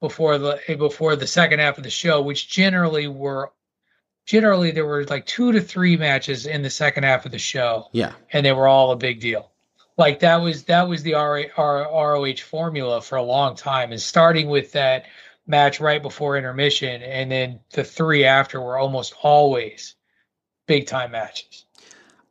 [0.00, 3.50] before the before the second half of the show which generally were
[4.26, 7.88] generally there were like two to three matches in the second half of the show
[7.92, 8.12] Yeah.
[8.32, 9.50] and they were all a big deal.
[9.96, 14.00] Like that was that was the R, R, ROH formula for a long time, and
[14.00, 15.06] starting with that
[15.46, 19.94] match right before intermission, and then the three after were almost always
[20.66, 21.64] big time matches.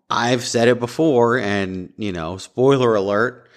[0.09, 3.49] I've said it before, and you know, spoiler alert.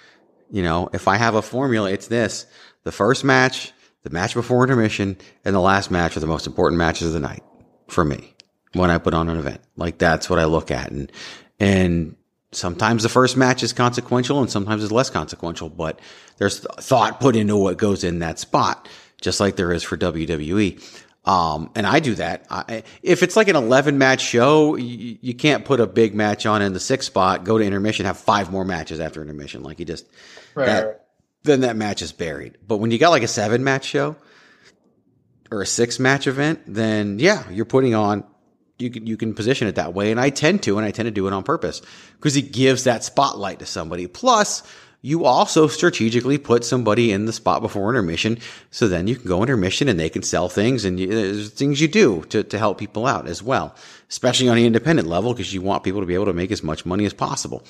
[0.51, 2.45] You know, if I have a formula, it's this:
[2.83, 3.71] the first match,
[4.03, 7.19] the match before intermission, and the last match are the most important matches of the
[7.19, 7.43] night
[7.87, 8.35] for me
[8.73, 9.61] when I put on an event.
[9.75, 11.11] Like that's what I look at, and
[11.59, 12.15] and
[12.51, 15.69] sometimes the first match is consequential, and sometimes it's less consequential.
[15.69, 15.99] But
[16.37, 18.87] there's th- thought put into what goes in that spot,
[19.21, 20.81] just like there is for WWE.
[21.25, 22.45] Um, and I do that.
[22.49, 26.45] I, if it's like an 11 match show, you, you can't put a big match
[26.45, 29.61] on in the sixth spot, go to intermission, have five more matches after intermission.
[29.61, 30.07] Like you just,
[30.55, 30.95] Right, that, right.
[31.43, 32.57] then that match is buried.
[32.65, 34.15] But when you got like a seven match show
[35.51, 38.23] or a six match event, then yeah, you're putting on,
[38.79, 40.11] you can, you can position it that way.
[40.11, 41.81] And I tend to, and I tend to do it on purpose
[42.15, 44.07] because it gives that spotlight to somebody.
[44.07, 44.63] Plus,
[45.01, 48.37] you also strategically put somebody in the spot before intermission.
[48.69, 51.79] So then you can go intermission and they can sell things and you, there's things
[51.79, 53.75] you do to, to help people out as well,
[54.09, 56.63] especially on the independent level because you want people to be able to make as
[56.63, 57.63] much money as possible.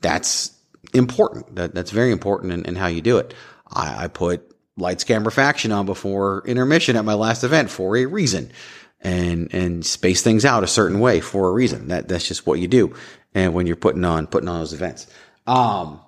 [0.00, 0.56] That's
[0.94, 1.56] important.
[1.56, 3.34] That, that's very important in, in how you do it.
[3.68, 8.06] I, I put lights, camera, faction on before intermission at my last event for a
[8.06, 8.52] reason
[9.00, 11.88] and, and space things out a certain way for a reason.
[11.88, 12.94] That, that's just what you do.
[13.34, 15.08] And when you're putting on, putting on those events.
[15.48, 16.00] Um,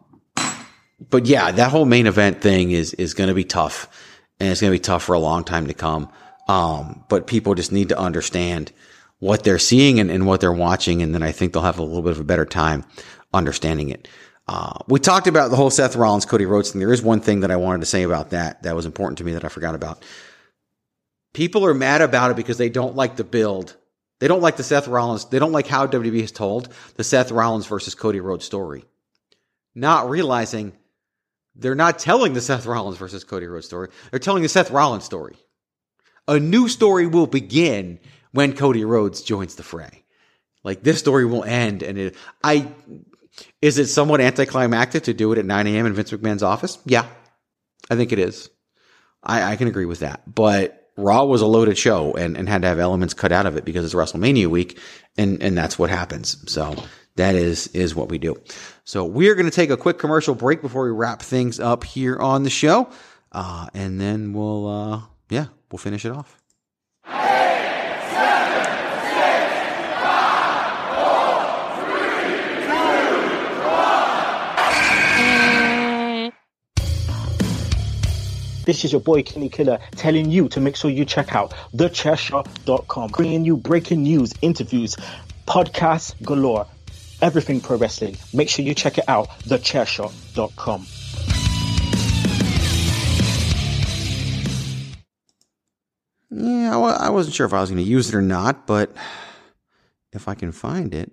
[1.00, 3.88] but yeah, that whole main event thing is is going to be tough,
[4.40, 6.10] and it's going to be tough for a long time to come.
[6.48, 8.72] Um, but people just need to understand
[9.18, 11.82] what they're seeing and, and what they're watching, and then I think they'll have a
[11.82, 12.84] little bit of a better time
[13.32, 14.08] understanding it.
[14.46, 16.78] Uh, we talked about the whole Seth Rollins Cody Rhodes thing.
[16.78, 19.24] There is one thing that I wanted to say about that that was important to
[19.24, 20.04] me that I forgot about.
[21.34, 23.76] People are mad about it because they don't like the build.
[24.20, 25.26] They don't like the Seth Rollins.
[25.26, 28.84] They don't like how WWE has told the Seth Rollins versus Cody Rhodes story.
[29.74, 30.72] Not realizing
[31.58, 33.88] they're not telling the Seth Rollins versus Cody Rhodes story.
[34.10, 35.36] They're telling the Seth Rollins story.
[36.26, 37.98] A new story will begin
[38.32, 40.04] when Cody Rhodes joins the fray.
[40.64, 42.68] Like this story will end, and it, I
[43.62, 45.86] is it somewhat anticlimactic to do it at 9 a.m.
[45.86, 46.78] in Vince McMahon's office?
[46.84, 47.06] Yeah,
[47.90, 48.50] I think it is.
[49.22, 50.22] I, I can agree with that.
[50.32, 53.56] But Raw was a loaded show and, and had to have elements cut out of
[53.56, 54.78] it because it's WrestleMania week,
[55.16, 56.44] and and that's what happens.
[56.52, 56.76] So
[57.18, 58.34] that is is what we do.
[58.84, 62.16] So we're going to take a quick commercial break before we wrap things up here
[62.16, 62.88] on the show,
[63.32, 66.34] uh, and then we'll uh, yeah we'll finish it off.
[78.64, 83.10] This is your boy Kenny Killer telling you to make sure you check out thechairshot.com,
[83.12, 84.94] bringing you breaking news, interviews,
[85.46, 86.66] podcasts galore,
[87.22, 88.16] everything pro wrestling.
[88.32, 90.86] Make sure you check it out, thechairshot.com.
[96.30, 98.66] Yeah, I wa- I wasn't sure if I was going to use it or not,
[98.66, 98.92] but
[100.12, 101.10] if I can find it,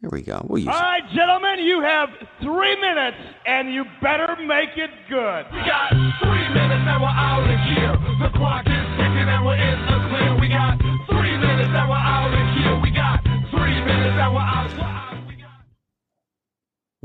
[0.00, 0.44] there we go.
[0.48, 0.80] We'll use All it.
[0.80, 2.10] right, gentlemen, you have
[2.40, 5.46] three minutes, and you better make it good.
[5.50, 5.90] We got
[6.22, 7.92] three minutes and we're out of here.
[8.22, 10.38] The clock is ticking and we're in the clear.
[10.40, 10.78] We got
[11.10, 12.78] three minutes and we're out of here.
[12.80, 14.70] We got three minutes and we're out.
[14.78, 14.95] We're out.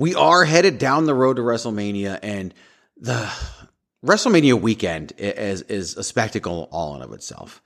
[0.01, 2.55] We are headed down the road to WrestleMania, and
[2.97, 3.31] the
[4.03, 7.61] WrestleMania weekend is is a spectacle all in of itself.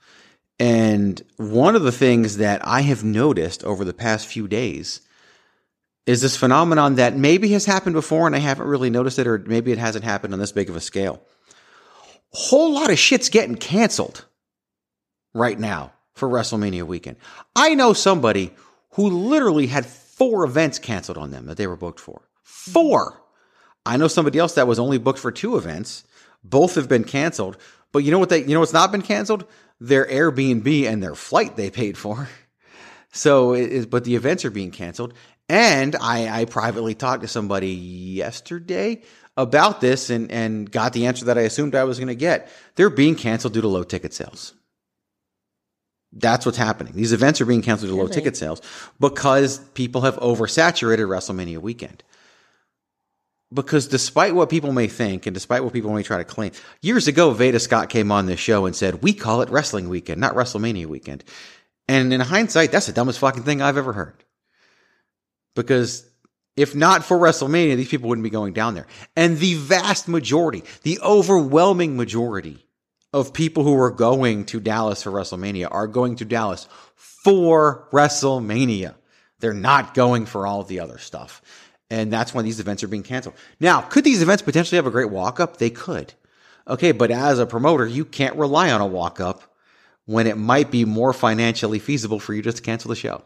[0.58, 5.00] And one of the things that I have noticed over the past few days
[6.04, 9.38] is this phenomenon that maybe has happened before and I haven't really noticed it, or
[9.38, 11.22] maybe it hasn't happened on this big of a scale.
[12.32, 14.26] Whole lot of shit's getting canceled
[15.32, 17.16] right now for WrestleMania weekend.
[17.54, 18.52] I know somebody
[18.90, 22.25] who literally had four events canceled on them that they were booked for.
[22.46, 23.20] Four.
[23.84, 26.04] I know somebody else that was only booked for two events.
[26.44, 27.56] Both have been canceled.
[27.90, 29.46] But you know what they you know what's not been canceled?
[29.80, 32.28] Their Airbnb and their flight they paid for.
[33.10, 35.12] So it is but the events are being canceled.
[35.48, 39.02] And I, I privately talked to somebody yesterday
[39.36, 42.48] about this and, and got the answer that I assumed I was going to get.
[42.74, 44.54] They're being canceled due to low ticket sales.
[46.12, 46.94] That's what's happening.
[46.94, 48.60] These events are being canceled due to low ticket sales
[49.00, 52.02] because people have oversaturated WrestleMania weekend.
[53.52, 56.50] Because despite what people may think and despite what people may try to claim,
[56.82, 60.20] years ago, Veda Scott came on this show and said, We call it wrestling weekend,
[60.20, 61.22] not WrestleMania weekend.
[61.88, 64.24] And in hindsight, that's the dumbest fucking thing I've ever heard.
[65.54, 66.04] Because
[66.56, 68.86] if not for WrestleMania, these people wouldn't be going down there.
[69.14, 72.66] And the vast majority, the overwhelming majority
[73.12, 78.94] of people who are going to Dallas for WrestleMania are going to Dallas for WrestleMania.
[79.38, 81.42] They're not going for all the other stuff.
[81.90, 83.36] And that's when these events are being canceled.
[83.60, 85.58] Now, could these events potentially have a great walk up?
[85.58, 86.14] They could.
[86.68, 89.42] Okay, but as a promoter, you can't rely on a walk up
[90.04, 93.22] when it might be more financially feasible for you just to cancel the show.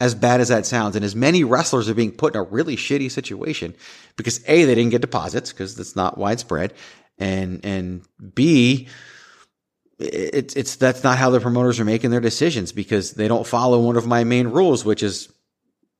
[0.00, 2.76] As bad as that sounds, and as many wrestlers are being put in a really
[2.76, 3.76] shitty situation
[4.16, 6.74] because A, they didn't get deposits because that's not widespread,
[7.16, 8.02] and and
[8.34, 8.88] B,
[10.00, 13.80] it's it's that's not how the promoters are making their decisions because they don't follow
[13.80, 15.32] one of my main rules, which is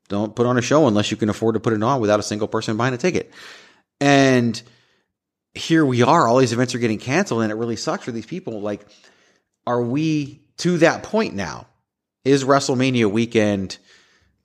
[0.08, 2.24] don't put on a show unless you can afford to put it on without a
[2.24, 3.32] single person buying a ticket.
[4.00, 4.60] And
[5.54, 8.26] here we are, all these events are getting canceled, and it really sucks for these
[8.26, 8.60] people.
[8.60, 8.86] Like,
[9.66, 11.66] are we to that point now?
[12.24, 13.78] Is WrestleMania weekend?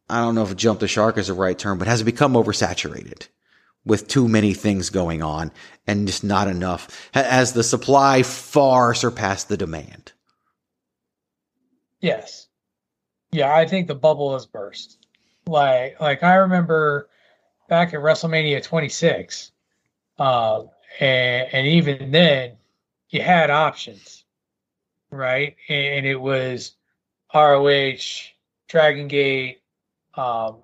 [0.10, 2.34] I don't know if jump the shark is the right term, but has it become
[2.34, 3.28] oversaturated
[3.86, 5.52] with too many things going on
[5.88, 7.10] and just not enough?
[7.14, 10.12] Ha- Has the supply far surpassed the demand?
[12.02, 12.48] Yes.
[13.32, 14.99] Yeah, I think the bubble has burst.
[15.50, 17.10] Like like I remember
[17.68, 19.52] back at WrestleMania 26,
[20.18, 20.64] uh,
[21.00, 22.54] and, and even then
[23.10, 24.24] you had options,
[25.12, 25.56] right?
[25.68, 26.76] And it was
[27.34, 27.98] ROH,
[28.68, 29.62] Dragon Gate,
[30.16, 30.58] um,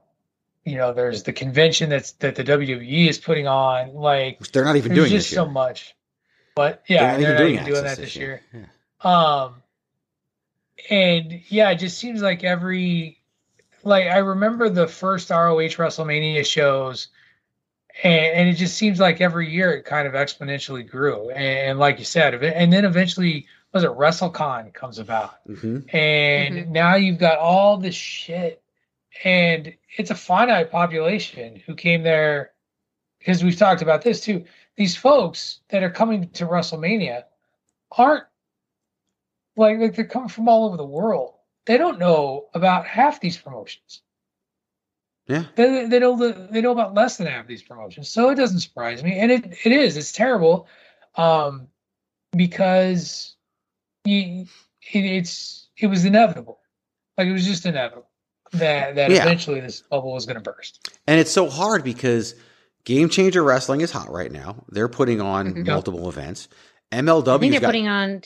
[0.64, 3.94] you know, there's the convention that's that the WWE is putting on.
[3.94, 5.96] Like They're not even doing just so much.
[6.56, 8.42] But yeah, They're not they're even not doing even doing that this year.
[8.54, 8.70] year.
[9.02, 9.56] Um,
[10.90, 13.20] and yeah, it just seems like every
[13.86, 17.08] like I remember the first ROH WrestleMania shows,
[18.04, 21.30] and, and it just seems like every year it kind of exponentially grew.
[21.30, 25.96] And, like you said, and then eventually was it WrestleCon comes about, Mm-hmm.
[25.96, 28.62] and now you've got all this shit,
[29.24, 32.52] and it's a finite population who came there
[33.20, 34.46] because we've talked about this too.
[34.76, 37.24] These folks that are coming to WrestleMania
[37.92, 38.26] aren't
[39.56, 41.35] like, like they're coming from all over the world.
[41.66, 44.02] They don't know about half these promotions.
[45.28, 45.46] Yeah.
[45.56, 48.10] They, they know the, they know about less than half these promotions.
[48.10, 49.18] So it doesn't surprise me.
[49.18, 50.68] And it, it is, it's terrible.
[51.16, 51.68] Um,
[52.36, 53.36] because
[54.04, 54.46] you,
[54.92, 56.60] it, it's, it was inevitable.
[57.18, 58.10] Like it was just inevitable
[58.52, 59.24] that, that Yeah.
[59.24, 60.96] eventually this bubble was going to burst.
[61.08, 62.36] And it's so hard because
[62.84, 64.64] Game Changer Wrestling is hot right now.
[64.70, 65.66] They're putting on Mhm.
[65.66, 66.48] multiple events.
[66.92, 67.36] MLW.
[67.36, 68.22] I think they're got putting on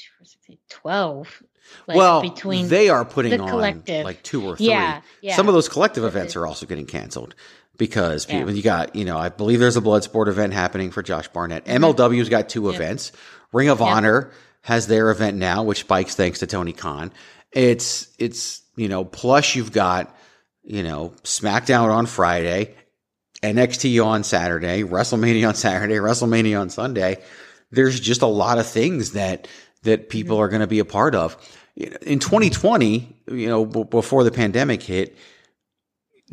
[0.70, 1.44] 12.
[1.88, 4.06] Like well, between they are putting the on collective.
[4.06, 4.68] like two or three.
[4.68, 5.36] Yeah, yeah.
[5.36, 7.36] Some of those collective events are also getting canceled
[7.78, 8.40] because Yeah.
[8.40, 11.66] people, you got, you know, I believe there's a Bloodsport event happening for Josh Barnett.
[11.66, 11.84] Mm-hmm.
[11.84, 13.12] MLW's got two events.
[13.54, 17.12] Ring of Honor has their event now, which spikes thanks to Tony Khan.
[17.52, 20.16] It's, it's, you know, plus you've got,
[20.64, 22.76] you know, SmackDown on Friday,
[23.42, 27.18] NXT on Saturday, WrestleMania on Saturday, WrestleMania on Sunday.
[27.72, 29.48] There's just a lot of things that
[29.84, 30.44] that people Mm-hmm.
[30.44, 31.38] are going to be a part of.
[31.76, 35.16] In 2020, you know, b- before the pandemic hit,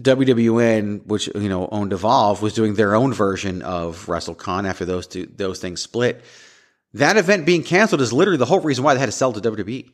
[0.00, 5.06] WWN, which you know owned Evolve, was doing their own version of WrestleCon after those
[5.06, 6.22] two those things split.
[6.92, 9.40] That event being canceled is literally the whole reason why they had to sell to
[9.40, 9.90] WWE.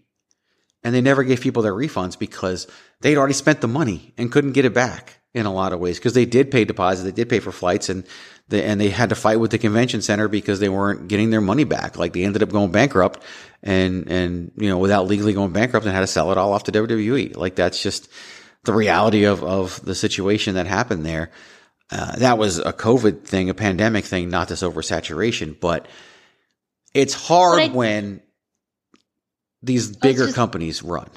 [0.85, 2.67] and they never gave people their refunds because
[3.01, 5.99] they'd already spent the money and couldn't get it back in a lot of ways
[5.99, 8.05] because they did pay deposits, they did pay for flights, and
[8.53, 11.41] they, and they had to fight with the convention center because they weren't getting their
[11.41, 11.99] money back.
[11.99, 13.21] Like they ended up going bankrupt
[13.63, 16.65] and and you know without legally going bankrupt and had to sell it all off
[16.65, 17.37] to WWE.
[17.37, 18.09] Like that's just
[18.65, 21.31] the reality of of the situation that happened there.
[21.91, 25.87] Uh, that was a COVID thing, a pandemic thing, not this oversaturation, but
[26.95, 28.23] it's hard But I- when
[29.63, 31.09] these bigger just- companies run.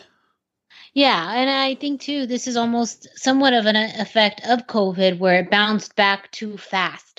[0.94, 5.40] Yeah, and I think too, this is almost somewhat of an effect of COVID where
[5.42, 7.15] it bounced back too fast.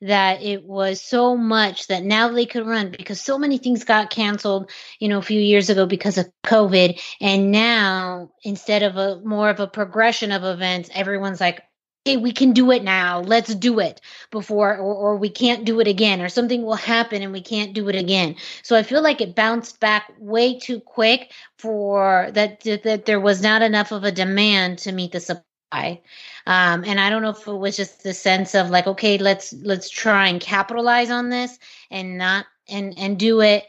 [0.00, 4.10] That it was so much that now they could run because so many things got
[4.10, 4.70] canceled,
[5.00, 7.00] you know, a few years ago because of COVID.
[7.20, 11.62] And now, instead of a more of a progression of events, everyone's like,
[12.04, 13.20] hey, we can do it now.
[13.20, 17.20] Let's do it before, or, or we can't do it again, or something will happen
[17.20, 18.36] and we can't do it again.
[18.62, 23.20] So I feel like it bounced back way too quick for that, that, that there
[23.20, 26.00] was not enough of a demand to meet the supply.
[26.48, 29.52] Um, and I don't know if it was just the sense of like, okay, let's
[29.52, 31.58] let's try and capitalize on this
[31.90, 33.66] and not and and do it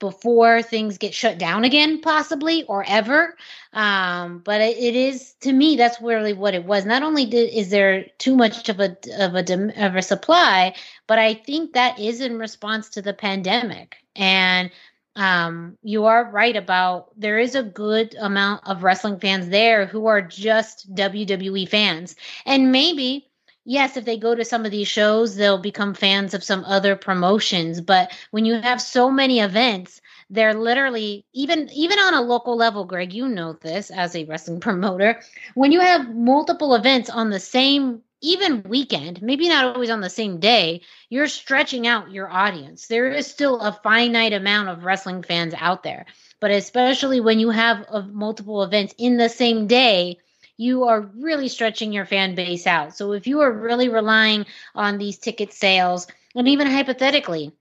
[0.00, 3.36] before things get shut down again, possibly or ever.
[3.74, 6.84] Um, but it, it is to me that's really what it was.
[6.84, 10.74] Not only did, is there too much of a of a of a supply,
[11.06, 13.98] but I think that is in response to the pandemic.
[14.16, 14.72] And
[15.20, 20.06] um, you are right about there is a good amount of wrestling fans there who
[20.06, 22.16] are just WWE fans,
[22.46, 23.28] and maybe
[23.66, 26.96] yes, if they go to some of these shows, they'll become fans of some other
[26.96, 27.82] promotions.
[27.82, 30.00] But when you have so many events,
[30.30, 34.60] they're literally even even on a local level, Greg, you know this as a wrestling
[34.68, 35.20] promoter.
[35.54, 40.10] When you have multiple events on the same even weekend, maybe not always on the
[40.10, 42.86] same day, you're stretching out your audience.
[42.86, 46.06] There is still a finite amount of wrestling fans out there.
[46.40, 50.18] But especially when you have uh, multiple events in the same day,
[50.56, 52.96] you are really stretching your fan base out.
[52.96, 57.52] So if you are really relying on these ticket sales, and even hypothetically,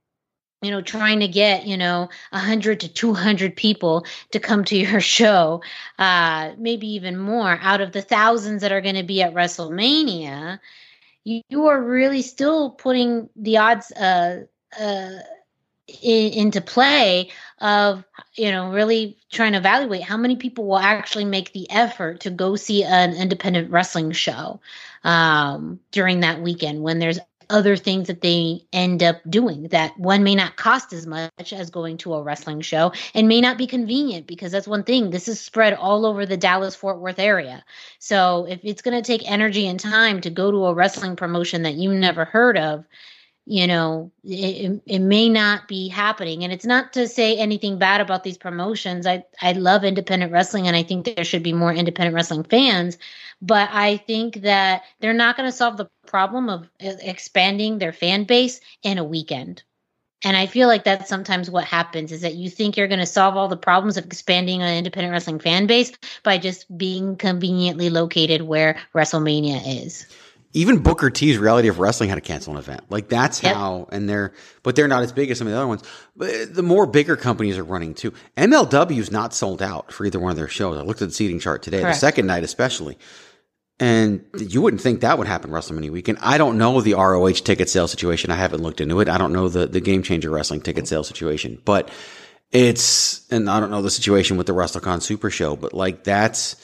[0.62, 5.00] you know, trying to get, you know, 100 to 200 people to come to your
[5.18, 5.62] show,
[5.98, 10.60] uh, maybe even more out of the thousands that are going to be at WrestleMania,
[11.24, 14.44] you, you are really still putting the odds uh,
[14.80, 15.20] uh,
[16.02, 17.30] in, into play
[17.60, 18.04] of
[18.36, 22.30] you know really trying to evaluate how many people will actually make the effort to
[22.30, 24.60] go see an independent wrestling show
[25.04, 30.24] um, during that weekend when there's other things that they end up doing that one
[30.24, 33.68] may not cost as much as going to a wrestling show and may not be
[33.68, 35.10] convenient because that's one thing.
[35.10, 37.64] This is spread all over the Dallas Fort Worth area.
[37.98, 41.64] So if it's going to take energy and time to go to a wrestling promotion
[41.64, 42.86] that you never heard of
[43.50, 46.44] you know it, it may not be happening.
[46.44, 49.08] And it's not to say anything bad about these promotions.
[49.08, 52.98] I i love independent wrestling and i think there should be more independent wrestling fans
[53.42, 57.94] but i think that they're not going to solve the problem of e- expanding their
[57.94, 59.64] fan base in a weekend.
[60.24, 63.06] And i feel like that's sometimes what happens is that you think you're going to
[63.06, 65.92] solve all the problems of expanding an independent wrestling fan base
[66.24, 70.06] by just being conveniently located where wrestlemania is
[70.54, 72.82] even Booker T's Reality of Wrestling had to cancel an event.
[72.90, 73.56] Like that's Yep.
[73.56, 74.34] how, and they're,
[74.64, 75.84] but they're not as big as some of the other ones.
[76.16, 78.14] But the more bigger companies are running too.
[78.36, 80.78] MLW is not sold out for either one of their shows.
[80.78, 81.96] I looked at the seating chart today, Correct.
[81.96, 82.98] the second night especially.
[83.82, 86.18] And you wouldn't think that would happen WrestleMania weekend.
[86.22, 88.30] I don't know the ROH ticket sale situation.
[88.30, 89.08] I haven't looked into it.
[89.08, 91.90] I don't know the, the Game Changer Wrestling ticket sale situation, but
[92.52, 96.56] it's, and I don't know the situation with the WrestleCon Super Show, but like that's,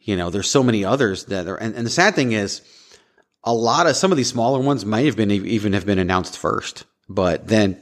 [0.00, 2.62] you know, there's so many others that are, and, and the sad thing is,
[3.44, 6.36] a lot of some of these smaller ones might have been even have been announced
[6.36, 7.80] first, but then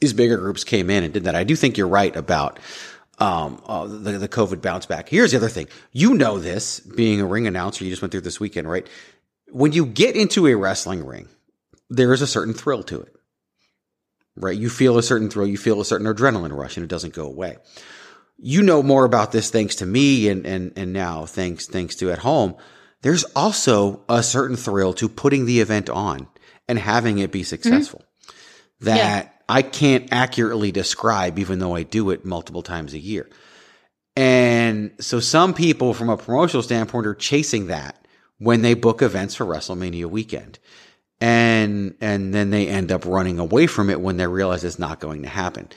[0.00, 1.34] these bigger groups came in and did that.
[1.34, 2.58] I do think you're right about
[3.18, 5.08] um, uh, the, the COVID bounce back.
[5.08, 5.68] Here's the other thing.
[5.92, 8.86] You know this, being a ring announcer, you just went through this weekend, right?
[9.50, 11.28] When you get into a wrestling ring,
[11.90, 13.14] there is a certain thrill to it,
[14.34, 14.58] right?
[14.58, 17.26] You feel a certain thrill, you feel a certain adrenaline rush, and it doesn't go
[17.26, 17.58] away.
[18.38, 22.10] You know more about this thanks to me, and and and now thanks thanks to
[22.10, 22.56] at home.
[23.02, 26.28] There's also a certain thrill to putting the event on
[26.68, 27.46] and having it be mm-hmm.
[27.46, 28.02] successful
[28.80, 33.28] that I can't accurately describe, even though I do it multiple times a year.
[34.16, 38.06] And so some people from a promotional standpoint are chasing that
[38.38, 40.58] when they book events for WrestleMania weekend.
[41.20, 44.98] And, and then they end up running away from it when they realize it's not
[44.98, 45.68] going to happen.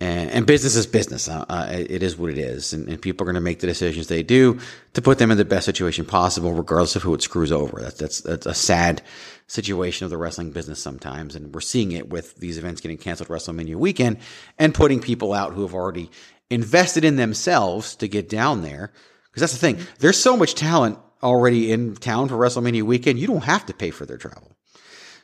[0.00, 1.28] And, and business is business.
[1.28, 2.72] Uh, it is what it is.
[2.72, 4.60] And, and people are going to make the decisions they do
[4.94, 7.80] to put them in the best situation possible, regardless of who it screws over.
[7.80, 9.02] That's, that's, that's a sad
[9.48, 11.34] situation of the wrestling business sometimes.
[11.34, 14.18] And we're seeing it with these events getting canceled WrestleMania weekend
[14.56, 16.10] and putting people out who have already
[16.48, 18.92] invested in themselves to get down there.
[19.30, 19.84] Because that's the thing.
[19.98, 23.18] There's so much talent already in town for WrestleMania weekend.
[23.18, 24.52] You don't have to pay for their travel.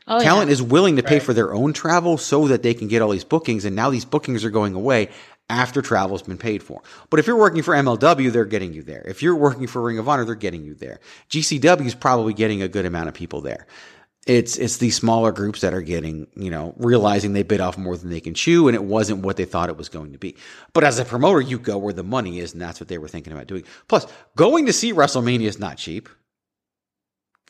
[0.06, 0.52] Oh, Talent yeah.
[0.52, 3.24] is willing to pay for their own travel so that they can get all these
[3.24, 3.64] bookings.
[3.64, 5.09] And now these bookings are going away
[5.48, 6.82] after travel's been paid for.
[7.10, 9.02] But if you're working for MLW, they're getting you there.
[9.06, 11.01] If you're working for Ring of Honor, they're getting you there.
[11.31, 13.66] GCW is probably getting a good amount of people there.
[14.26, 17.94] It's it's these smaller groups that are getting, you know, realizing they bit off more
[17.94, 20.36] than they can chew, and it wasn't what they thought it was going to be.
[20.72, 23.09] But as a promoter, you go where the money is, and that's what they were
[23.09, 23.64] thinking about doing.
[23.86, 26.09] Plus, going to see WrestleMania is not cheap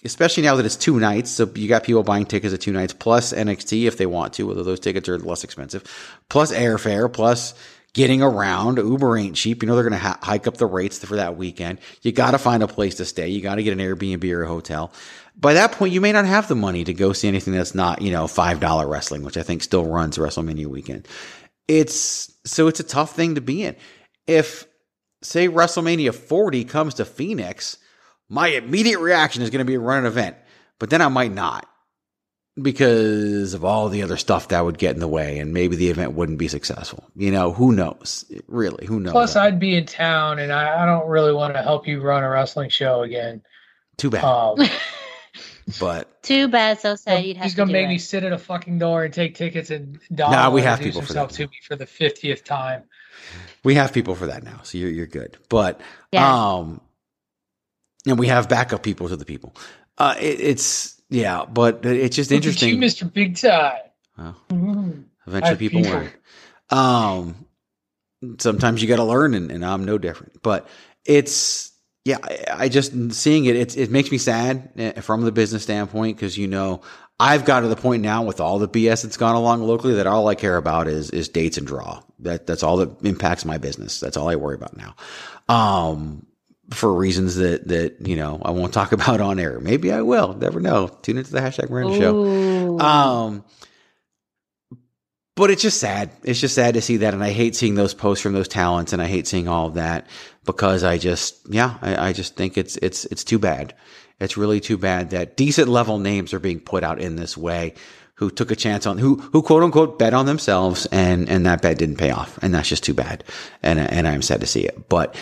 [0.05, 1.31] especially now that it's two nights.
[1.31, 4.49] So you got people buying tickets at two nights plus NXT if they want to,
[4.49, 5.83] although those tickets are less expensive,
[6.29, 7.55] plus airfare, plus
[7.95, 8.79] getting around.
[8.79, 9.63] Uber ain't cheap.
[9.63, 11.79] You know, they're going to ha- hike up the rates for that weekend.
[12.03, 13.29] You got to find a place to stay.
[13.29, 14.93] You got to get an Airbnb or a hotel.
[15.37, 18.03] By that point, you may not have the money to go see anything that's not,
[18.03, 21.09] you know, $5 wrestling, which I think still runs WrestleMania weekend.
[21.67, 23.75] It's so it's a tough thing to be in.
[24.27, 24.67] If
[25.23, 27.79] say WrestleMania 40 comes to Phoenix,
[28.35, 30.37] my immediate reaction is going to be a run an event,
[30.81, 31.69] but then I might not
[32.61, 35.89] because of all the other stuff that would get in the way and maybe the
[35.89, 37.05] event wouldn't be successful.
[37.17, 38.25] You know, who knows?
[38.47, 39.13] Really, who knows?
[39.13, 42.23] Plus, I'd be in town, and I, I don't really want to help you run
[42.23, 43.43] a wrestling show again.
[43.97, 44.25] Too bad.
[44.25, 44.59] Um,
[45.81, 47.25] but Too bad, so sad.
[47.25, 47.89] You'd have he's gonna make it.
[47.89, 50.95] me sit at a fucking door and take tickets and Don Nah, we have introduce
[50.95, 52.85] people for that to me for the fiftieth time.
[53.63, 55.37] we have people for that now, so you're you're good.
[55.49, 55.81] But
[56.13, 56.55] Yeah.
[56.57, 56.81] um,
[58.07, 59.55] and we have backup people to the people.
[59.99, 62.71] Uh, it, it's yeah, but it's just Look interesting.
[62.71, 63.11] you, Mr.
[63.13, 63.79] Big Time.
[64.19, 65.05] Well, Mhm.
[65.27, 65.99] Eventually, people, people.
[65.99, 66.11] learn.
[66.71, 67.47] Um,
[68.39, 70.43] sometimes you got to learn, and, and I'm no different.
[70.43, 70.69] But
[71.05, 71.73] it's
[72.05, 73.57] yeah, I, I just seeing it.
[73.57, 76.83] It's it makes me sad eh, from the business standpoint because you know
[77.19, 80.07] I've got to the point now with all the BS that's gone along locally that
[80.07, 82.03] all I care about is is dates and draw.
[82.21, 84.01] That that's all that impacts my business.
[84.01, 84.95] That's all I worry about now.
[85.49, 86.27] Um,
[86.71, 89.61] for reasons that that you know I won't talk about on air.
[89.61, 90.35] Maybe I will.
[90.35, 90.89] Never know.
[91.03, 92.79] Tune into the hashtag Miranda show.
[92.79, 93.45] Um,
[95.37, 96.11] but it's just sad.
[96.23, 98.93] It's just sad to see that, and I hate seeing those posts from those talents,
[98.93, 100.07] and I hate seeing all of that
[100.45, 103.75] because I just, yeah, I, I just think it's it's it's too bad.
[104.21, 107.75] It's really too bad that decent level names are being put out in this way.
[108.19, 111.63] Who took a chance on who who quote unquote bet on themselves, and and that
[111.63, 113.25] bet didn't pay off, and that's just too bad.
[113.61, 115.17] And and I'm sad to see it, but.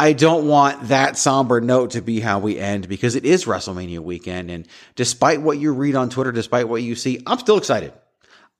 [0.00, 3.98] I don't want that somber note to be how we end because it is WrestleMania
[3.98, 4.50] weekend.
[4.50, 4.66] And
[4.96, 7.92] despite what you read on Twitter, despite what you see, I'm still excited.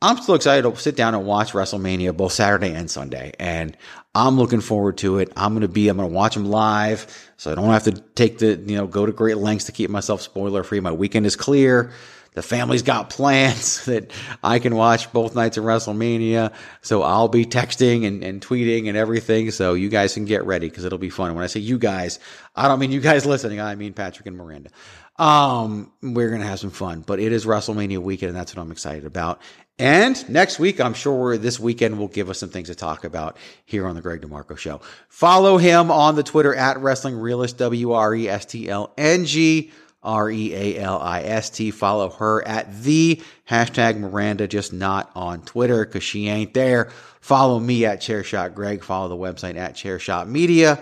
[0.03, 3.33] I'm still excited to sit down and watch WrestleMania both Saturday and Sunday.
[3.39, 3.75] And
[4.15, 5.33] I'm looking forward to it.
[5.35, 7.07] I'm going to be, I'm going to watch them live.
[7.39, 9.89] So I don't have to take the, you know, go to great lengths to keep
[9.89, 10.81] myself spoiler free.
[10.81, 11.91] My weekend is clear.
[12.33, 14.13] The family's got plans that
[14.43, 16.53] I can watch both nights of WrestleMania.
[16.81, 19.51] So I'll be texting and, and tweeting and everything.
[19.51, 21.35] So you guys can get ready because it'll be fun.
[21.35, 22.21] When I say you guys,
[22.55, 23.61] I don't mean you guys listening.
[23.61, 24.71] I mean Patrick and Miranda.
[25.17, 28.73] Um, we're to have some fun, but it is WrestleMania weekend and that's what I'm
[28.73, 29.43] excited about.
[29.79, 33.39] And next week, I'm sure this weekend will give us some things to talk about
[33.65, 34.83] here on the Greg DeMarco show.
[35.09, 39.25] Follow him on the Twitter at Wrestling Realist, W R E S T L N
[39.25, 39.73] G
[40.03, 41.71] R E A L I S T.
[41.71, 46.91] Follow her at the hashtag Miranda, just not on Twitter because she ain't there.
[47.21, 48.83] Follow me at Chairshot Greg.
[48.83, 50.81] Follow the website at Chairshot Media.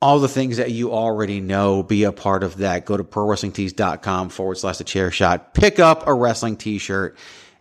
[0.00, 2.84] All the things that you already know, be a part of that.
[2.84, 5.54] Go to prowrestlingtees.com forward slash the chair shot.
[5.54, 7.16] Pick up a wrestling t shirt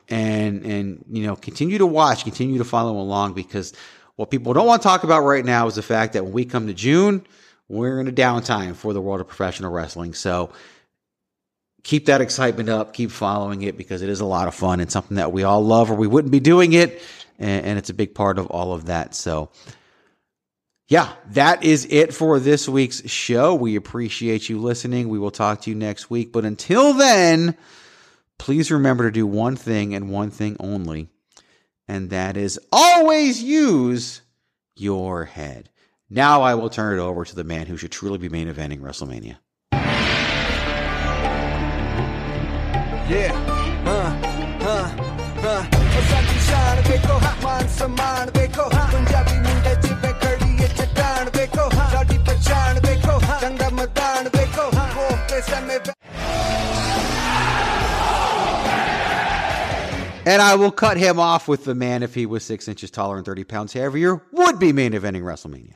[0.09, 3.73] and, and, you know, continue to watch, continue to follow along because
[4.17, 6.45] what people don't want to talk about right now is the fact that when we
[6.45, 7.25] come to June,
[7.67, 10.13] we're in a downtime for the world of professional wrestling.
[10.13, 10.51] So
[11.83, 14.91] keep that excitement up, keep following it because it is a lot of fun and
[14.91, 17.01] something that we all love or we wouldn't be doing it.
[17.39, 19.15] And, and it's a big part of all of that.
[19.15, 19.49] So,
[20.87, 23.55] yeah, that is it for this week's show.
[23.55, 25.09] We appreciate you listening.
[25.09, 26.31] We will talk to you next week.
[26.31, 27.57] But until then,
[28.37, 31.09] please remember to do one thing and one thing only,
[31.87, 34.21] and that is always use
[34.75, 35.69] your head.
[36.09, 38.79] Now I will turn it over to the man who should truly be main eventing
[38.79, 39.37] WrestleMania.
[43.09, 43.55] Yeah.
[60.27, 63.17] And I will cut him off with the man if he was six inches taller
[63.17, 65.75] and 30 pounds heavier would be main eventing WrestleMania.